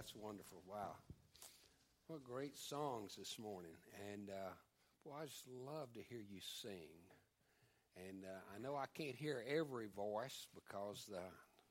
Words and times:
that's 0.00 0.16
wonderful. 0.16 0.62
Wow. 0.66 0.94
What 2.06 2.24
great 2.24 2.56
songs 2.56 3.16
this 3.18 3.38
morning. 3.38 3.76
And, 4.10 4.30
uh, 4.30 4.52
boy, 5.04 5.12
I 5.20 5.26
just 5.26 5.44
love 5.46 5.92
to 5.92 6.00
hear 6.00 6.20
you 6.20 6.40
sing. 6.62 7.04
And 7.98 8.24
uh, 8.24 8.40
I 8.56 8.58
know 8.62 8.76
I 8.76 8.86
can't 8.96 9.14
hear 9.14 9.44
every 9.46 9.88
voice 9.94 10.46
because 10.54 11.04
uh, 11.14 11.20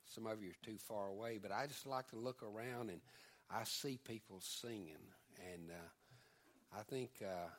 some 0.06 0.28
of 0.28 0.44
you 0.44 0.50
are 0.50 0.64
too 0.64 0.78
far 0.78 1.08
away, 1.08 1.40
but 1.42 1.52
I 1.52 1.66
just 1.66 1.88
like 1.88 2.08
to 2.10 2.18
look 2.18 2.44
around 2.44 2.92
and 2.92 3.02
I 3.50 3.64
see 3.64 3.98
people 4.08 4.42
singing. 4.42 5.10
And 5.52 5.72
uh, 5.72 6.78
I 6.80 6.84
think. 6.84 7.10
Uh, 7.24 7.50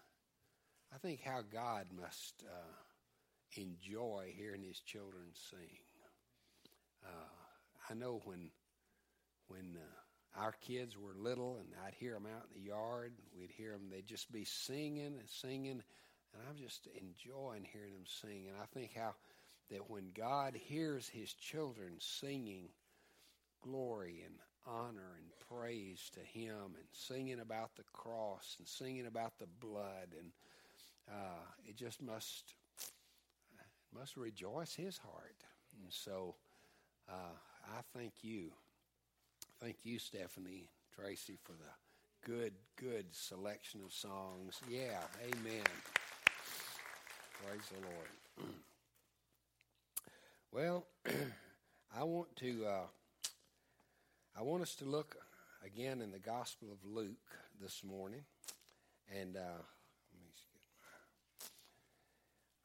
I 0.93 0.99
think 0.99 1.21
how 1.25 1.43
God 1.53 1.87
must 1.97 2.43
uh, 2.45 3.61
enjoy 3.61 4.35
hearing 4.37 4.65
His 4.65 4.81
children 4.81 5.27
sing. 5.33 5.79
Uh, 7.07 7.89
I 7.89 7.95
know 7.95 8.21
when 8.25 8.51
when 9.47 9.77
uh, 9.77 10.10
our 10.37 10.53
kids 10.53 10.97
were 10.97 11.15
little, 11.15 11.57
and 11.57 11.69
I'd 11.87 11.95
hear 11.95 12.15
them 12.15 12.27
out 12.27 12.47
in 12.55 12.63
the 12.63 12.69
yard, 12.69 13.13
we'd 13.37 13.51
hear 13.51 13.73
them. 13.73 13.89
They'd 13.91 14.07
just 14.07 14.31
be 14.33 14.45
singing 14.45 15.07
and 15.19 15.29
singing, 15.29 15.83
and 16.33 16.43
I'm 16.49 16.57
just 16.57 16.87
enjoying 16.87 17.65
hearing 17.65 17.93
them 17.93 18.07
sing. 18.07 18.47
And 18.49 18.57
I 18.57 18.67
think 18.73 18.93
how 18.95 19.15
that 19.71 19.91
when 19.91 20.11
God 20.15 20.55
hears 20.55 21.09
His 21.09 21.33
children 21.35 21.95
singing 21.99 22.69
glory 23.63 24.23
and 24.25 24.35
honor 24.67 25.17
and 25.19 25.49
praise 25.49 26.11
to 26.15 26.21
Him, 26.21 26.75
and 26.77 26.89
singing 26.93 27.41
about 27.41 27.75
the 27.77 27.85
cross 27.93 28.57
and 28.59 28.69
singing 28.69 29.07
about 29.07 29.39
the 29.39 29.49
blood 29.61 30.09
and 30.19 30.31
uh, 31.11 31.43
it 31.67 31.77
just 31.77 32.03
must 32.03 32.55
must 33.93 34.17
rejoice 34.17 34.75
his 34.75 34.99
heart. 34.99 35.37
And 35.83 35.93
so 35.93 36.37
uh, 37.09 37.35
I 37.67 37.81
thank 37.95 38.13
you. 38.23 38.53
Thank 39.63 39.85
you, 39.85 39.99
Stephanie, 39.99 40.71
Tracy, 40.95 41.37
for 41.45 41.53
the 41.53 42.31
good, 42.31 42.55
good 42.77 43.05
selection 43.11 43.83
of 43.85 43.93
songs. 43.93 44.59
Yeah, 44.67 45.01
amen. 45.23 45.67
Praise 47.45 47.61
the 47.69 47.87
Lord. 47.87 48.49
well, 50.53 50.87
I 51.95 52.05
want 52.05 52.35
to 52.37 52.65
uh, 52.65 52.87
I 54.35 54.41
want 54.43 54.63
us 54.63 54.75
to 54.77 54.87
look 54.87 55.17
again 55.63 56.01
in 56.01 56.11
the 56.11 56.19
Gospel 56.19 56.69
of 56.73 56.79
Luke 56.91 57.37
this 57.61 57.85
morning, 57.85 58.23
and 59.15 59.37
uh, 59.37 59.41
let 59.41 60.23
me 60.23 60.31
get 60.55 60.63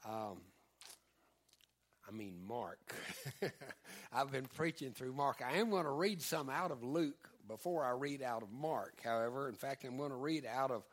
my. 0.05 0.11
um, 0.31 0.37
I 2.07 2.11
mean, 2.11 2.35
Mark. 2.47 2.79
I've 4.15 4.31
been 4.31 4.45
preaching 4.55 4.93
through 4.93 5.11
Mark. 5.11 5.41
I 5.45 5.57
am 5.57 5.69
going 5.69 5.83
to 5.83 5.91
read 5.91 6.21
some 6.21 6.49
out 6.49 6.71
of 6.71 6.81
Luke 6.81 7.27
before 7.49 7.83
I 7.83 7.89
read 7.89 8.21
out 8.21 8.43
of 8.43 8.49
Mark, 8.49 9.01
however. 9.03 9.49
In 9.49 9.55
fact, 9.55 9.83
I'm 9.83 9.97
going 9.97 10.11
to 10.11 10.15
read 10.15 10.45
out 10.45 10.71
of, 10.71 10.83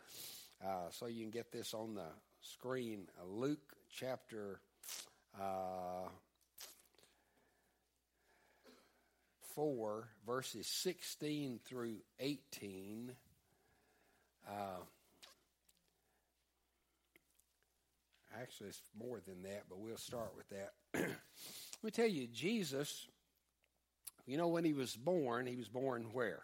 uh, 0.64 0.90
so 0.90 1.06
you 1.06 1.22
can 1.22 1.30
get 1.30 1.52
this 1.52 1.72
on 1.72 1.94
the 1.94 2.08
screen, 2.40 3.06
Luke 3.24 3.76
chapter 3.92 4.58
uh, 5.40 6.08
4, 9.54 10.08
verses 10.26 10.66
16 10.66 11.60
through 11.64 11.98
18. 12.18 13.12
Uh, 14.48 14.52
Actually, 18.40 18.70
it's 18.70 18.80
more 18.98 19.20
than 19.26 19.42
that, 19.42 19.64
but 19.68 19.78
we'll 19.78 19.96
start 19.98 20.32
with 20.36 20.48
that. 20.48 20.72
Let 20.94 21.84
me 21.84 21.90
tell 21.90 22.06
you, 22.06 22.26
Jesus, 22.28 23.08
you 24.26 24.36
know, 24.36 24.48
when 24.48 24.64
he 24.64 24.72
was 24.72 24.94
born, 24.94 25.46
he 25.46 25.56
was 25.56 25.68
born 25.68 26.06
where? 26.12 26.42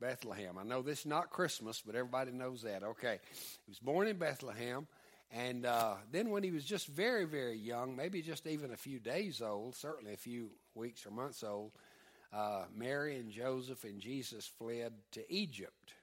Bethlehem. 0.00 0.56
I 0.58 0.62
know 0.62 0.82
this 0.82 1.00
is 1.00 1.06
not 1.06 1.30
Christmas, 1.30 1.82
but 1.84 1.96
everybody 1.96 2.30
knows 2.30 2.62
that. 2.62 2.82
Okay. 2.82 3.18
He 3.66 3.70
was 3.70 3.80
born 3.80 4.06
in 4.06 4.16
Bethlehem. 4.16 4.86
And 5.30 5.66
uh, 5.66 5.94
then 6.10 6.30
when 6.30 6.42
he 6.42 6.50
was 6.50 6.64
just 6.64 6.86
very, 6.86 7.24
very 7.24 7.56
young, 7.56 7.96
maybe 7.96 8.22
just 8.22 8.46
even 8.46 8.72
a 8.72 8.76
few 8.76 8.98
days 8.98 9.42
old, 9.42 9.74
certainly 9.74 10.14
a 10.14 10.18
few 10.18 10.50
weeks 10.74 11.04
or 11.04 11.10
months 11.10 11.42
old, 11.42 11.72
uh, 12.32 12.64
Mary 12.74 13.16
and 13.16 13.30
Joseph 13.30 13.84
and 13.84 14.00
Jesus 14.00 14.50
fled 14.58 14.92
to 15.12 15.32
Egypt 15.32 15.94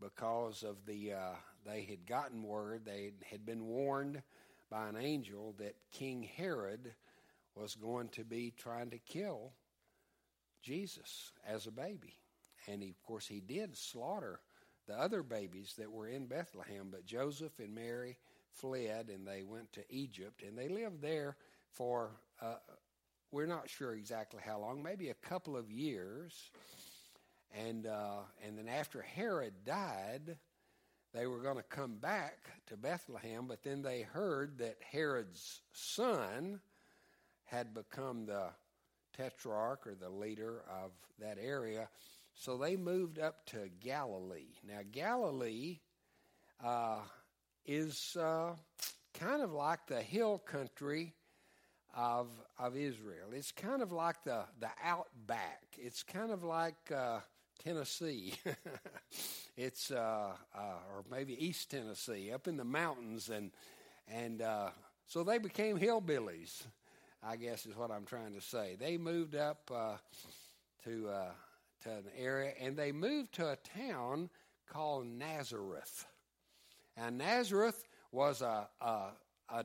because 0.00 0.62
of 0.62 0.76
the 0.86 1.12
uh, 1.12 1.34
they 1.64 1.82
had 1.82 2.06
gotten 2.06 2.42
word, 2.42 2.82
they 2.84 3.12
had 3.30 3.46
been 3.46 3.66
warned 3.66 4.22
by 4.70 4.88
an 4.88 4.96
angel 4.96 5.54
that 5.58 5.76
King 5.92 6.28
Herod 6.36 6.92
was 7.54 7.74
going 7.74 8.08
to 8.10 8.24
be 8.24 8.52
trying 8.56 8.90
to 8.90 8.98
kill 8.98 9.52
Jesus 10.64 11.32
as 11.46 11.66
a 11.66 11.70
baby. 11.70 12.16
And 12.66 12.82
he, 12.82 12.90
of 12.90 13.02
course, 13.02 13.26
he 13.26 13.40
did 13.40 13.76
slaughter 13.76 14.40
the 14.86 14.94
other 14.94 15.22
babies 15.22 15.74
that 15.78 15.90
were 15.90 16.08
in 16.08 16.26
Bethlehem, 16.26 16.88
but 16.90 17.06
Joseph 17.06 17.58
and 17.58 17.74
Mary 17.74 18.16
fled 18.50 19.08
and 19.08 19.26
they 19.26 19.42
went 19.42 19.72
to 19.72 19.84
Egypt 19.90 20.42
and 20.46 20.56
they 20.56 20.68
lived 20.68 21.02
there 21.02 21.36
for, 21.70 22.10
uh, 22.40 22.56
we're 23.30 23.46
not 23.46 23.68
sure 23.68 23.94
exactly 23.94 24.40
how 24.44 24.58
long, 24.58 24.82
maybe 24.82 25.08
a 25.08 25.28
couple 25.28 25.56
of 25.56 25.70
years. 25.70 26.50
And, 27.56 27.86
uh, 27.86 28.20
and 28.44 28.58
then 28.58 28.68
after 28.68 29.00
Herod 29.00 29.52
died, 29.64 30.36
they 31.12 31.26
were 31.26 31.40
going 31.40 31.56
to 31.56 31.62
come 31.62 31.96
back 31.96 32.50
to 32.66 32.76
Bethlehem, 32.76 33.46
but 33.46 33.62
then 33.62 33.82
they 33.82 34.02
heard 34.02 34.58
that 34.58 34.76
Herod's 34.90 35.60
son 35.72 36.60
had 37.44 37.72
become 37.72 38.26
the 38.26 38.48
tetrarch 39.16 39.86
or 39.86 39.94
the 39.94 40.08
leader 40.10 40.62
of 40.68 40.92
that 41.20 41.38
area. 41.40 41.88
So 42.34 42.56
they 42.56 42.76
moved 42.76 43.18
up 43.18 43.46
to 43.46 43.68
Galilee. 43.80 44.54
Now, 44.66 44.80
Galilee 44.90 45.78
uh, 46.64 46.98
is 47.64 48.16
uh, 48.20 48.54
kind 49.14 49.42
of 49.42 49.52
like 49.52 49.86
the 49.86 50.00
hill 50.02 50.38
country 50.38 51.14
of, 51.96 52.28
of 52.58 52.76
Israel. 52.76 53.28
It's 53.32 53.52
kind 53.52 53.82
of 53.82 53.92
like 53.92 54.24
the, 54.24 54.44
the 54.58 54.70
outback. 54.82 55.62
It's 55.78 56.02
kind 56.02 56.32
of 56.32 56.42
like 56.42 56.90
uh, 56.94 57.20
Tennessee. 57.62 58.34
it's 59.56 59.90
uh, 59.90 60.32
uh, 60.54 60.60
or 60.92 61.04
maybe 61.10 61.42
East 61.44 61.70
Tennessee, 61.70 62.32
up 62.32 62.48
in 62.48 62.56
the 62.56 62.64
mountains, 62.64 63.30
and 63.30 63.52
and 64.08 64.42
uh, 64.42 64.70
so 65.06 65.22
they 65.22 65.38
became 65.38 65.78
hillbillies. 65.78 66.62
I 67.26 67.36
guess 67.36 67.64
is 67.64 67.76
what 67.76 67.90
I'm 67.90 68.04
trying 68.04 68.34
to 68.34 68.40
say. 68.40 68.76
They 68.78 68.98
moved 68.98 69.34
up 69.34 69.70
uh, 69.74 69.96
to 70.84 71.08
uh, 71.08 71.30
to 71.84 71.90
an 71.90 72.04
area, 72.18 72.52
and 72.60 72.76
they 72.76 72.92
moved 72.92 73.34
to 73.34 73.50
a 73.50 73.56
town 73.78 74.28
called 74.68 75.06
Nazareth. 75.06 76.06
And 76.96 77.18
Nazareth 77.18 77.82
was 78.12 78.42
a, 78.42 78.68
a, 78.80 79.00
a 79.48 79.64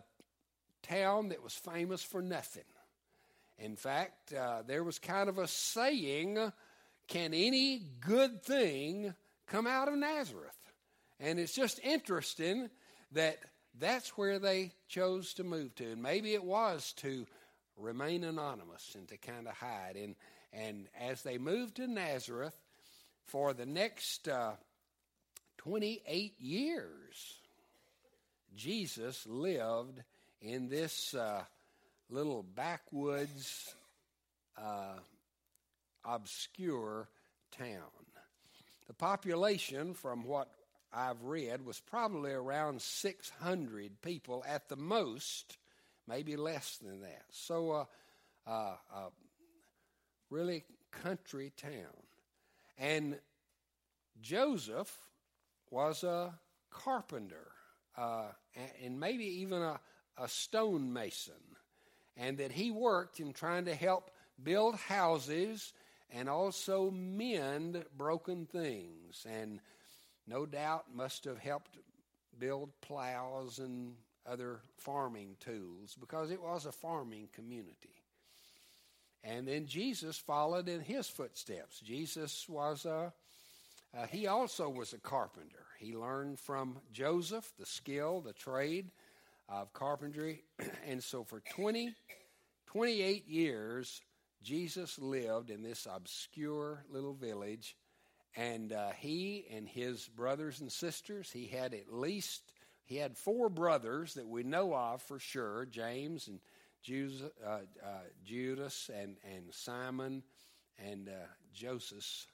town 0.83 1.29
that 1.29 1.43
was 1.43 1.53
famous 1.53 2.01
for 2.01 2.21
nothing. 2.21 2.63
In 3.59 3.75
fact, 3.75 4.33
uh, 4.33 4.63
there 4.65 4.83
was 4.83 4.99
kind 4.99 5.29
of 5.29 5.37
a 5.37 5.47
saying 5.47 6.51
can 7.07 7.33
any 7.33 7.81
good 8.01 8.43
thing 8.43 9.13
come 9.47 9.67
out 9.67 9.87
of 9.87 9.95
Nazareth? 9.95 10.55
And 11.19 11.39
it's 11.39 11.53
just 11.53 11.79
interesting 11.83 12.69
that 13.11 13.39
that's 13.77 14.09
where 14.17 14.39
they 14.39 14.71
chose 14.87 15.33
to 15.33 15.43
move 15.43 15.75
to. 15.75 15.91
And 15.91 16.01
maybe 16.01 16.33
it 16.33 16.43
was 16.43 16.93
to 16.97 17.25
remain 17.79 18.23
anonymous 18.23 18.95
and 18.95 19.07
to 19.07 19.17
kind 19.17 19.47
of 19.47 19.53
hide. 19.53 19.95
And, 19.95 20.15
and 20.53 20.87
as 20.99 21.21
they 21.23 21.37
moved 21.37 21.77
to 21.77 21.87
Nazareth 21.87 22.55
for 23.25 23.53
the 23.53 23.65
next 23.65 24.27
uh, 24.27 24.53
28 25.57 26.39
years, 26.39 27.35
Jesus 28.55 29.25
lived 29.27 30.01
in 30.41 30.69
this 30.69 31.13
uh, 31.13 31.43
little 32.09 32.43
backwoods 32.43 33.75
uh, 34.57 34.97
obscure 36.05 37.07
town. 37.57 37.89
The 38.87 38.93
population, 38.93 39.93
from 39.93 40.23
what 40.23 40.49
I've 40.91 41.23
read, 41.23 41.63
was 41.65 41.79
probably 41.79 42.31
around 42.31 42.81
600 42.81 44.01
people 44.01 44.43
at 44.47 44.67
the 44.67 44.75
most, 44.75 45.57
maybe 46.09 46.35
less 46.35 46.77
than 46.77 47.01
that. 47.01 47.23
So, 47.29 47.71
uh, 47.71 47.85
uh, 48.47 48.75
uh, 48.93 49.09
really 50.29 50.65
country 50.91 51.53
town. 51.55 52.03
And 52.77 53.19
Joseph 54.21 54.93
was 55.69 56.03
a 56.03 56.33
carpenter 56.71 57.51
uh, 57.97 58.27
and 58.83 58.99
maybe 58.99 59.25
even 59.41 59.61
a, 59.61 59.79
a 60.17 60.27
stonemason, 60.27 61.33
and 62.15 62.37
that 62.37 62.51
he 62.51 62.71
worked 62.71 63.19
in 63.19 63.33
trying 63.33 63.65
to 63.65 63.75
help 63.75 64.11
build 64.41 64.75
houses 64.75 65.73
and 66.09 66.29
also 66.29 66.89
mend 66.91 67.83
broken 67.97 68.45
things, 68.45 69.25
and 69.29 69.59
no 70.27 70.45
doubt 70.45 70.85
must 70.93 71.25
have 71.25 71.37
helped 71.37 71.77
build 72.37 72.69
plows 72.81 73.59
and 73.59 73.93
other 74.29 74.61
farming 74.77 75.35
tools 75.39 75.95
because 75.99 76.31
it 76.31 76.41
was 76.41 76.65
a 76.65 76.71
farming 76.71 77.29
community. 77.33 78.03
And 79.23 79.47
then 79.47 79.65
Jesus 79.65 80.17
followed 80.17 80.69
in 80.69 80.81
his 80.81 81.07
footsteps. 81.07 81.79
Jesus 81.79 82.47
was 82.47 82.85
a, 82.85 83.11
uh, 83.97 84.07
he 84.07 84.27
also 84.27 84.69
was 84.69 84.93
a 84.93 84.99
carpenter. 84.99 85.65
He 85.77 85.95
learned 85.95 86.39
from 86.39 86.77
Joseph 86.91 87.51
the 87.59 87.65
skill, 87.65 88.21
the 88.21 88.33
trade 88.33 88.91
of 89.49 89.73
carpentry. 89.73 90.43
and 90.87 91.03
so 91.03 91.23
for 91.23 91.41
20, 91.55 91.93
28 92.67 93.27
years, 93.27 94.01
Jesus 94.41 94.99
lived 94.99 95.49
in 95.49 95.63
this 95.63 95.87
obscure 95.89 96.83
little 96.89 97.13
village. 97.13 97.75
And 98.35 98.71
uh, 98.71 98.91
he 98.97 99.45
and 99.51 99.67
his 99.67 100.07
brothers 100.07 100.61
and 100.61 100.71
sisters, 100.71 101.31
he 101.31 101.47
had 101.47 101.73
at 101.73 101.91
least, 101.91 102.53
he 102.89 102.95
had 102.95 103.15
four 103.15 103.49
brothers 103.49 104.15
that 104.15 104.27
we 104.27 104.41
know 104.41 104.73
of 104.73 105.03
for 105.03 105.19
sure 105.19 105.67
James 105.69 106.27
and 106.27 106.39
Judas, 106.81 107.21
uh, 107.45 107.59
uh, 107.85 107.87
Judas 108.25 108.89
and, 108.91 109.15
and 109.23 109.53
Simon 109.53 110.23
and 110.83 111.07
uh, 111.07 111.27
Joseph. 111.53 112.25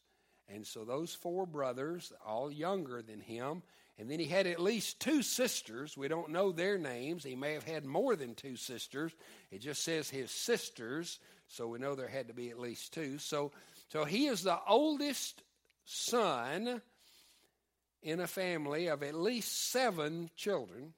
And 0.48 0.66
so 0.66 0.86
those 0.86 1.14
four 1.14 1.46
brothers, 1.46 2.14
all 2.26 2.50
younger 2.50 3.02
than 3.02 3.20
him, 3.20 3.64
and 4.00 4.10
then 4.10 4.18
he 4.18 4.28
had 4.28 4.48
at 4.48 4.62
least 4.62 5.02
two 5.02 5.22
sisters. 5.24 5.98
We 5.98 6.08
don't 6.08 6.32
know 6.32 6.54
their 6.54 6.78
names. 6.78 7.26
He 7.26 7.36
may 7.36 7.52
have 7.52 7.66
had 7.66 7.84
more 7.84 8.16
than 8.16 8.34
two 8.34 8.56
sisters. 8.56 9.12
It 9.52 9.60
just 9.60 9.84
says 9.84 10.10
his 10.10 10.32
sisters, 10.32 11.20
so 11.50 11.68
we 11.68 11.80
know 11.80 11.96
there 11.96 12.08
had 12.08 12.30
to 12.30 12.34
be 12.34 12.50
at 12.50 12.60
least 12.60 12.94
two. 12.94 13.18
So, 13.18 13.52
so 13.90 14.06
he 14.06 14.28
is 14.28 14.44
the 14.44 14.60
oldest 14.70 15.44
son 15.84 16.82
in 18.06 18.20
a 18.20 18.28
family 18.28 18.86
of 18.86 19.02
at 19.02 19.16
least 19.16 19.72
seven 19.72 20.30
children. 20.36 20.94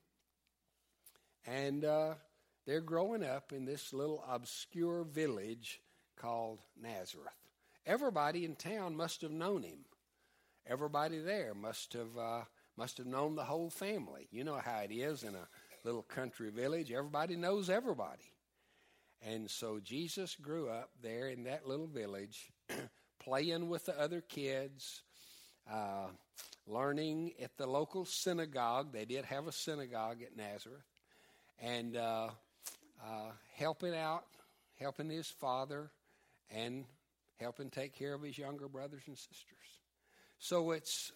And 1.45 1.86
uh, 1.86 2.15
they're 2.65 2.81
growing 2.81 3.24
up 3.24 3.54
in 3.54 3.63
this 3.63 3.94
little 3.94 4.21
obscure 4.30 5.06
village 5.06 5.80
called 6.18 6.59
Nazareth. 6.80 7.31
Everybody 7.86 8.44
in 8.44 8.56
town 8.56 8.98
must 8.98 9.21
have 9.21 9.31
known 9.31 9.63
him. 9.63 9.86
Everybody 10.69 11.19
there 11.19 11.54
must 11.54 11.94
have 11.94 12.18
uh, 12.19 12.42
must 12.75 12.98
have 12.98 13.07
known 13.07 13.38
the 13.38 13.45
whole 13.45 13.69
family. 13.69 14.27
You 14.30 14.44
know 14.44 14.60
how 14.62 14.80
it 14.80 14.92
is 14.92 15.24
in 15.24 15.33
a 15.33 15.48
little 15.86 16.03
country 16.03 16.50
village. 16.50 16.92
Everybody 16.92 17.38
knows 17.38 17.69
everybody. 17.69 18.33
And 19.25 19.50
so 19.50 19.80
Jesus 19.80 20.36
grew 20.36 20.69
up 20.69 20.89
there 21.01 21.30
in 21.30 21.45
that 21.45 21.65
little 21.65 21.88
village, 21.88 22.51
playing 23.19 23.69
with 23.69 23.86
the 23.86 23.98
other 23.98 24.19
kids, 24.19 25.03
uh, 25.72 26.08
learning 26.68 27.34
at 27.42 27.58
the 27.58 27.68
local 27.68 28.06
synagogue. 28.06 28.92
They 28.92 29.06
did 29.06 29.25
have 29.25 29.48
a 29.48 29.52
synagogue 29.52 30.22
at 30.22 30.36
Nazareth. 30.36 30.84
And 31.60 31.96
uh, 31.96 32.30
uh, 33.04 33.31
helping 33.56 33.96
out, 33.96 34.25
helping 34.80 35.10
his 35.10 35.28
father, 35.28 35.90
and 36.52 36.86
helping 37.40 37.69
take 37.69 37.94
care 37.94 38.14
of 38.14 38.22
his 38.22 38.38
younger 38.38 38.68
brothers 38.68 39.04
and 39.08 39.18
sisters. 39.18 39.46
So 40.40 40.72
it's 40.72 41.12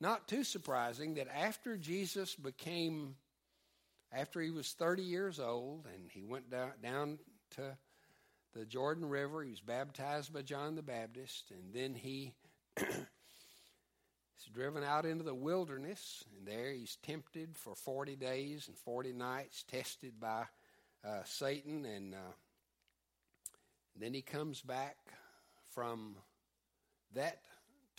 not 0.00 0.28
too 0.28 0.44
surprising 0.44 1.14
that 1.14 1.28
after 1.34 1.76
Jesus 1.76 2.34
became, 2.34 3.16
after 4.12 4.40
he 4.40 4.50
was 4.50 4.72
30 4.72 5.02
years 5.02 5.40
old 5.40 5.86
and 5.92 6.10
he 6.10 6.22
went 6.22 6.50
down, 6.50 6.72
down 6.82 7.18
to 7.56 7.76
the 8.54 8.64
Jordan 8.64 9.08
River, 9.08 9.42
he 9.42 9.50
was 9.50 9.60
baptized 9.60 10.32
by 10.32 10.42
John 10.42 10.74
the 10.76 10.82
Baptist, 10.82 11.50
and 11.50 11.74
then 11.74 11.94
he 11.94 12.32
driven 14.52 14.84
out 14.84 15.04
into 15.04 15.24
the 15.24 15.34
wilderness, 15.34 16.24
and 16.36 16.46
there 16.46 16.72
he's 16.72 16.96
tempted 17.02 17.56
for 17.56 17.74
40 17.74 18.16
days 18.16 18.68
and 18.68 18.76
40 18.76 19.12
nights, 19.12 19.64
tested 19.64 20.20
by 20.20 20.44
uh, 21.04 21.22
Satan, 21.24 21.84
and 21.84 22.14
uh, 22.14 22.32
then 23.98 24.12
he 24.12 24.22
comes 24.22 24.60
back 24.60 24.96
from 25.68 26.16
that 27.14 27.40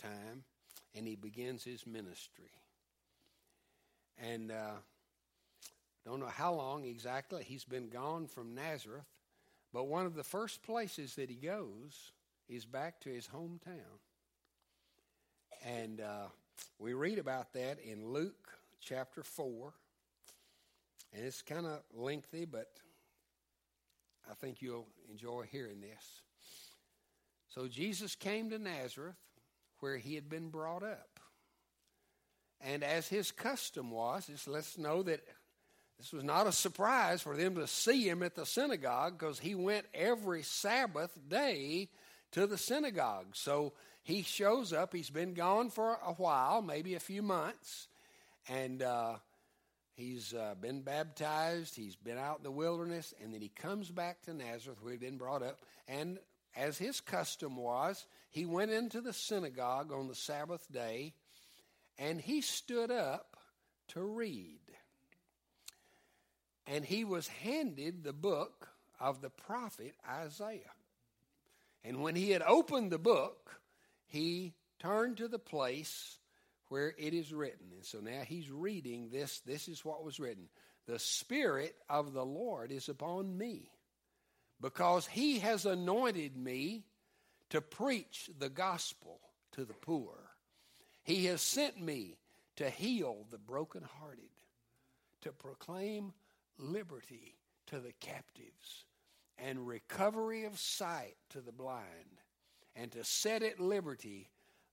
time 0.00 0.44
and 0.94 1.06
he 1.06 1.16
begins 1.16 1.64
his 1.64 1.86
ministry. 1.86 2.50
And 4.18 4.50
uh, 4.50 4.76
don't 6.04 6.20
know 6.20 6.26
how 6.26 6.54
long 6.54 6.84
exactly 6.84 7.44
he's 7.44 7.64
been 7.64 7.88
gone 7.88 8.26
from 8.26 8.54
Nazareth, 8.54 9.06
but 9.72 9.86
one 9.86 10.06
of 10.06 10.14
the 10.14 10.24
first 10.24 10.62
places 10.62 11.14
that 11.16 11.30
he 11.30 11.36
goes 11.36 12.12
is 12.48 12.64
back 12.64 13.00
to 13.00 13.10
his 13.10 13.28
hometown. 13.28 14.00
And 15.64 16.00
uh, 16.00 16.26
we 16.78 16.92
read 16.92 17.18
about 17.18 17.52
that 17.54 17.78
in 17.80 18.12
Luke 18.12 18.58
chapter 18.80 19.22
4. 19.22 19.72
And 21.14 21.24
it's 21.24 21.42
kind 21.42 21.66
of 21.66 21.80
lengthy, 21.94 22.44
but 22.44 22.68
I 24.30 24.34
think 24.34 24.60
you'll 24.60 24.88
enjoy 25.10 25.44
hearing 25.50 25.80
this. 25.80 26.22
So 27.48 27.66
Jesus 27.66 28.14
came 28.14 28.50
to 28.50 28.58
Nazareth 28.58 29.16
where 29.80 29.96
he 29.96 30.14
had 30.14 30.28
been 30.28 30.50
brought 30.50 30.82
up. 30.82 31.20
And 32.60 32.82
as 32.82 33.08
his 33.08 33.30
custom 33.30 33.90
was, 33.90 34.28
let's 34.46 34.76
know 34.76 35.02
that 35.04 35.20
this 35.98 36.12
was 36.12 36.24
not 36.24 36.46
a 36.46 36.52
surprise 36.52 37.22
for 37.22 37.36
them 37.36 37.56
to 37.56 37.66
see 37.66 38.08
him 38.08 38.22
at 38.22 38.34
the 38.34 38.46
synagogue 38.46 39.18
because 39.18 39.38
he 39.38 39.54
went 39.54 39.86
every 39.94 40.42
Sabbath 40.42 41.16
day 41.28 41.88
to 42.32 42.46
the 42.46 42.58
synagogue. 42.58 43.28
So 43.32 43.72
he 44.02 44.22
shows 44.22 44.72
up. 44.72 44.92
He's 44.92 45.10
been 45.10 45.34
gone 45.34 45.70
for 45.70 45.98
a 46.04 46.12
while, 46.14 46.62
maybe 46.62 46.94
a 46.94 47.00
few 47.00 47.22
months, 47.22 47.88
and 48.48 48.82
uh, 48.82 49.16
He's 49.98 50.32
uh, 50.32 50.54
been 50.60 50.82
baptized. 50.82 51.74
He's 51.74 51.96
been 51.96 52.18
out 52.18 52.36
in 52.36 52.44
the 52.44 52.52
wilderness. 52.52 53.12
And 53.20 53.34
then 53.34 53.40
he 53.40 53.48
comes 53.48 53.90
back 53.90 54.22
to 54.22 54.32
Nazareth 54.32 54.78
where 54.80 54.92
he'd 54.92 55.00
been 55.00 55.18
brought 55.18 55.42
up. 55.42 55.58
And 55.88 56.20
as 56.54 56.78
his 56.78 57.00
custom 57.00 57.56
was, 57.56 58.06
he 58.30 58.46
went 58.46 58.70
into 58.70 59.00
the 59.00 59.12
synagogue 59.12 59.90
on 59.92 60.06
the 60.06 60.14
Sabbath 60.14 60.64
day 60.70 61.14
and 61.98 62.20
he 62.20 62.42
stood 62.42 62.92
up 62.92 63.36
to 63.88 64.00
read. 64.00 64.60
And 66.68 66.84
he 66.84 67.02
was 67.02 67.26
handed 67.26 68.04
the 68.04 68.12
book 68.12 68.68
of 69.00 69.20
the 69.20 69.30
prophet 69.30 69.96
Isaiah. 70.08 70.60
And 71.82 72.02
when 72.02 72.14
he 72.14 72.30
had 72.30 72.42
opened 72.42 72.92
the 72.92 72.98
book, 72.98 73.57
he 74.08 74.54
turned 74.78 75.18
to 75.18 75.28
the 75.28 75.38
place 75.38 76.18
where 76.68 76.94
it 76.98 77.14
is 77.14 77.32
written. 77.32 77.66
And 77.72 77.84
so 77.84 78.00
now 78.00 78.22
he's 78.26 78.50
reading 78.50 79.10
this. 79.10 79.40
This 79.40 79.68
is 79.68 79.84
what 79.84 80.04
was 80.04 80.18
written 80.18 80.48
The 80.86 80.98
Spirit 80.98 81.76
of 81.88 82.12
the 82.12 82.24
Lord 82.24 82.72
is 82.72 82.88
upon 82.88 83.36
me, 83.36 83.70
because 84.60 85.06
he 85.06 85.38
has 85.38 85.66
anointed 85.66 86.36
me 86.36 86.84
to 87.50 87.60
preach 87.60 88.30
the 88.38 88.50
gospel 88.50 89.20
to 89.52 89.64
the 89.64 89.74
poor. 89.74 90.14
He 91.02 91.26
has 91.26 91.40
sent 91.40 91.80
me 91.80 92.18
to 92.56 92.68
heal 92.68 93.26
the 93.30 93.38
brokenhearted, 93.38 94.30
to 95.22 95.32
proclaim 95.32 96.12
liberty 96.58 97.36
to 97.66 97.80
the 97.80 97.92
captives, 98.00 98.84
and 99.38 99.66
recovery 99.66 100.44
of 100.44 100.58
sight 100.58 101.16
to 101.30 101.40
the 101.40 101.52
blind, 101.52 102.20
and 102.80 102.92
to 102.92 103.04
set 103.04 103.42
at 103.42 103.60
liberty 103.60 104.28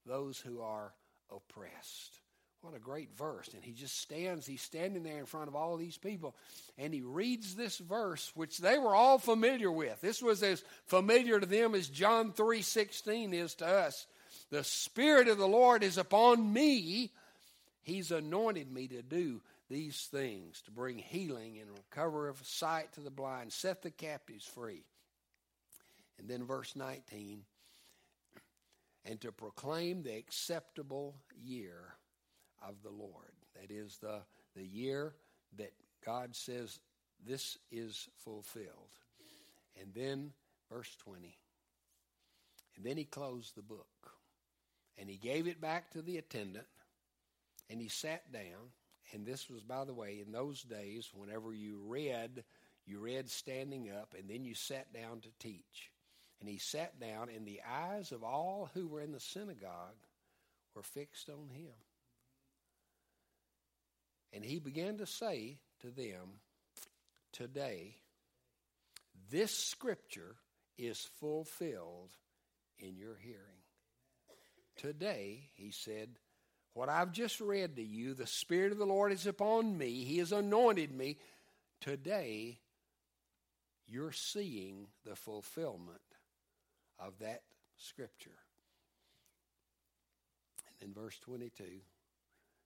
those 0.06 0.40
who 0.40 0.62
are 0.62 0.94
oppressed. 1.32 2.20
What 2.62 2.76
a 2.76 2.80
great 2.80 3.16
verse. 3.16 3.50
And 3.54 3.64
he 3.64 3.74
just 3.74 4.00
stands, 4.00 4.46
he's 4.46 4.62
standing 4.62 5.04
there 5.04 5.20
in 5.20 5.26
front 5.26 5.48
of 5.48 5.56
all 5.56 5.78
these 5.78 5.98
people, 5.98 6.36
and 6.78 6.94
he 6.94 7.02
reads 7.02 7.56
this 7.56 7.78
verse, 7.78 8.32
which 8.36 8.58
they 8.58 8.78
were 8.78 8.96
all 8.96 9.18
familiar 9.20 9.72
with. 9.72 10.02
This 10.02 10.22
was 10.22 10.42
as 10.42 10.64
familiar 10.86 11.40
to 11.40 11.46
them 11.46 11.76
as 11.76 11.88
John 11.88 12.32
3:16 12.32 13.34
is 13.34 13.56
to 13.56 13.68
us. 13.68 14.08
The 14.50 14.64
Spirit 14.64 15.28
of 15.28 15.38
the 15.38 15.48
Lord 15.48 15.84
is 15.84 15.98
upon 15.98 16.52
me. 16.54 17.12
He's 17.82 18.12
anointed 18.12 18.72
me 18.72 18.88
to 18.88 19.04
do 19.04 19.42
these 19.70 20.08
things, 20.08 20.62
to 20.64 20.72
bring 20.72 20.98
healing 20.98 21.60
and 21.60 21.70
recovery 21.70 22.30
of 22.30 22.46
sight 22.46 22.94
to 22.94 23.02
the 23.02 23.12
blind, 23.12 23.54
set 23.54 23.82
the 23.82 23.92
captives 23.92 24.46
free. 24.46 24.86
And 26.18 26.28
then 26.28 26.46
verse 26.46 26.76
19 26.76 27.46
and 29.06 29.22
to 29.22 29.32
proclaim 29.32 30.02
the 30.02 30.16
acceptable 30.16 31.16
year 31.36 31.96
of 32.68 32.76
the 32.84 32.90
Lord. 32.90 33.32
That 33.60 33.72
is 33.72 33.98
the, 33.98 34.22
the 34.56 34.66
year 34.66 35.14
that 35.58 35.74
God 36.04 36.36
says 36.36 36.80
this 37.26 37.58
is 37.72 38.10
fulfilled. 38.18 39.00
And 39.80 39.94
then, 39.94 40.32
verse 40.72 40.96
20. 41.04 41.38
And 42.76 42.86
then 42.86 42.98
he 42.98 43.06
closed 43.06 43.56
the 43.56 43.62
book. 43.62 43.88
And 44.98 45.10
he 45.10 45.18
gave 45.18 45.48
it 45.48 45.62
back 45.62 45.92
to 45.92 46.02
the 46.02 46.18
attendant. 46.18 46.68
And 47.70 47.82
he 47.82 47.90
sat 47.90 48.32
down. 48.32 48.72
And 49.14 49.26
this 49.26 49.50
was, 49.50 49.64
by 49.64 49.86
the 49.86 49.94
way, 49.94 50.22
in 50.26 50.32
those 50.32 50.64
days, 50.64 51.12
whenever 51.14 51.54
you 51.54 51.80
read, 51.86 52.44
you 52.86 53.00
read 53.00 53.30
standing 53.30 53.90
up, 53.90 54.16
and 54.18 54.30
then 54.30 54.46
you 54.46 54.56
sat 54.56 54.92
down 54.94 55.22
to 55.22 55.30
teach. 55.40 55.92
And 56.40 56.50
he 56.50 56.58
sat 56.58 57.00
down, 57.00 57.30
and 57.36 57.46
the 57.46 57.62
eyes 57.68 58.12
of 58.12 58.24
all 58.24 58.70
who 58.74 58.88
were 58.88 59.02
in 59.02 59.12
the 59.12 59.20
synagogue 59.20 59.96
were 60.76 60.84
fixed 60.84 61.30
on 61.30 61.50
him. 61.50 61.74
And 64.34 64.44
he 64.44 64.60
began 64.60 64.98
to 64.98 65.06
say 65.06 65.58
to 65.82 65.88
them, 65.88 66.40
Today, 67.32 67.96
this 69.32 69.56
scripture 69.56 70.36
is 70.78 71.10
fulfilled 71.20 72.12
in 72.78 72.98
your 72.98 73.16
hearing. 73.16 73.40
Today, 74.78 75.50
he 75.54 75.72
said, 75.72 76.10
what 76.76 76.90
I've 76.90 77.14
just 77.14 77.40
read 77.40 77.78
to 77.78 77.82
you, 77.82 78.14
the 78.14 78.28
Spirit 78.28 78.74
of 78.74 78.78
the 78.78 78.86
Lord 78.86 79.14
is 79.14 79.26
upon 79.26 79.78
me. 79.78 80.04
He 80.04 80.18
has 80.18 80.34
anointed 80.34 80.92
me. 80.92 81.18
Today, 81.80 82.60
you're 83.88 84.12
seeing 84.12 84.88
the 85.06 85.16
fulfillment 85.16 86.02
of 87.00 87.14
that 87.20 87.42
scripture. 87.78 88.38
And 90.68 90.94
then 90.96 91.04
verse 91.04 91.18
22 91.20 91.64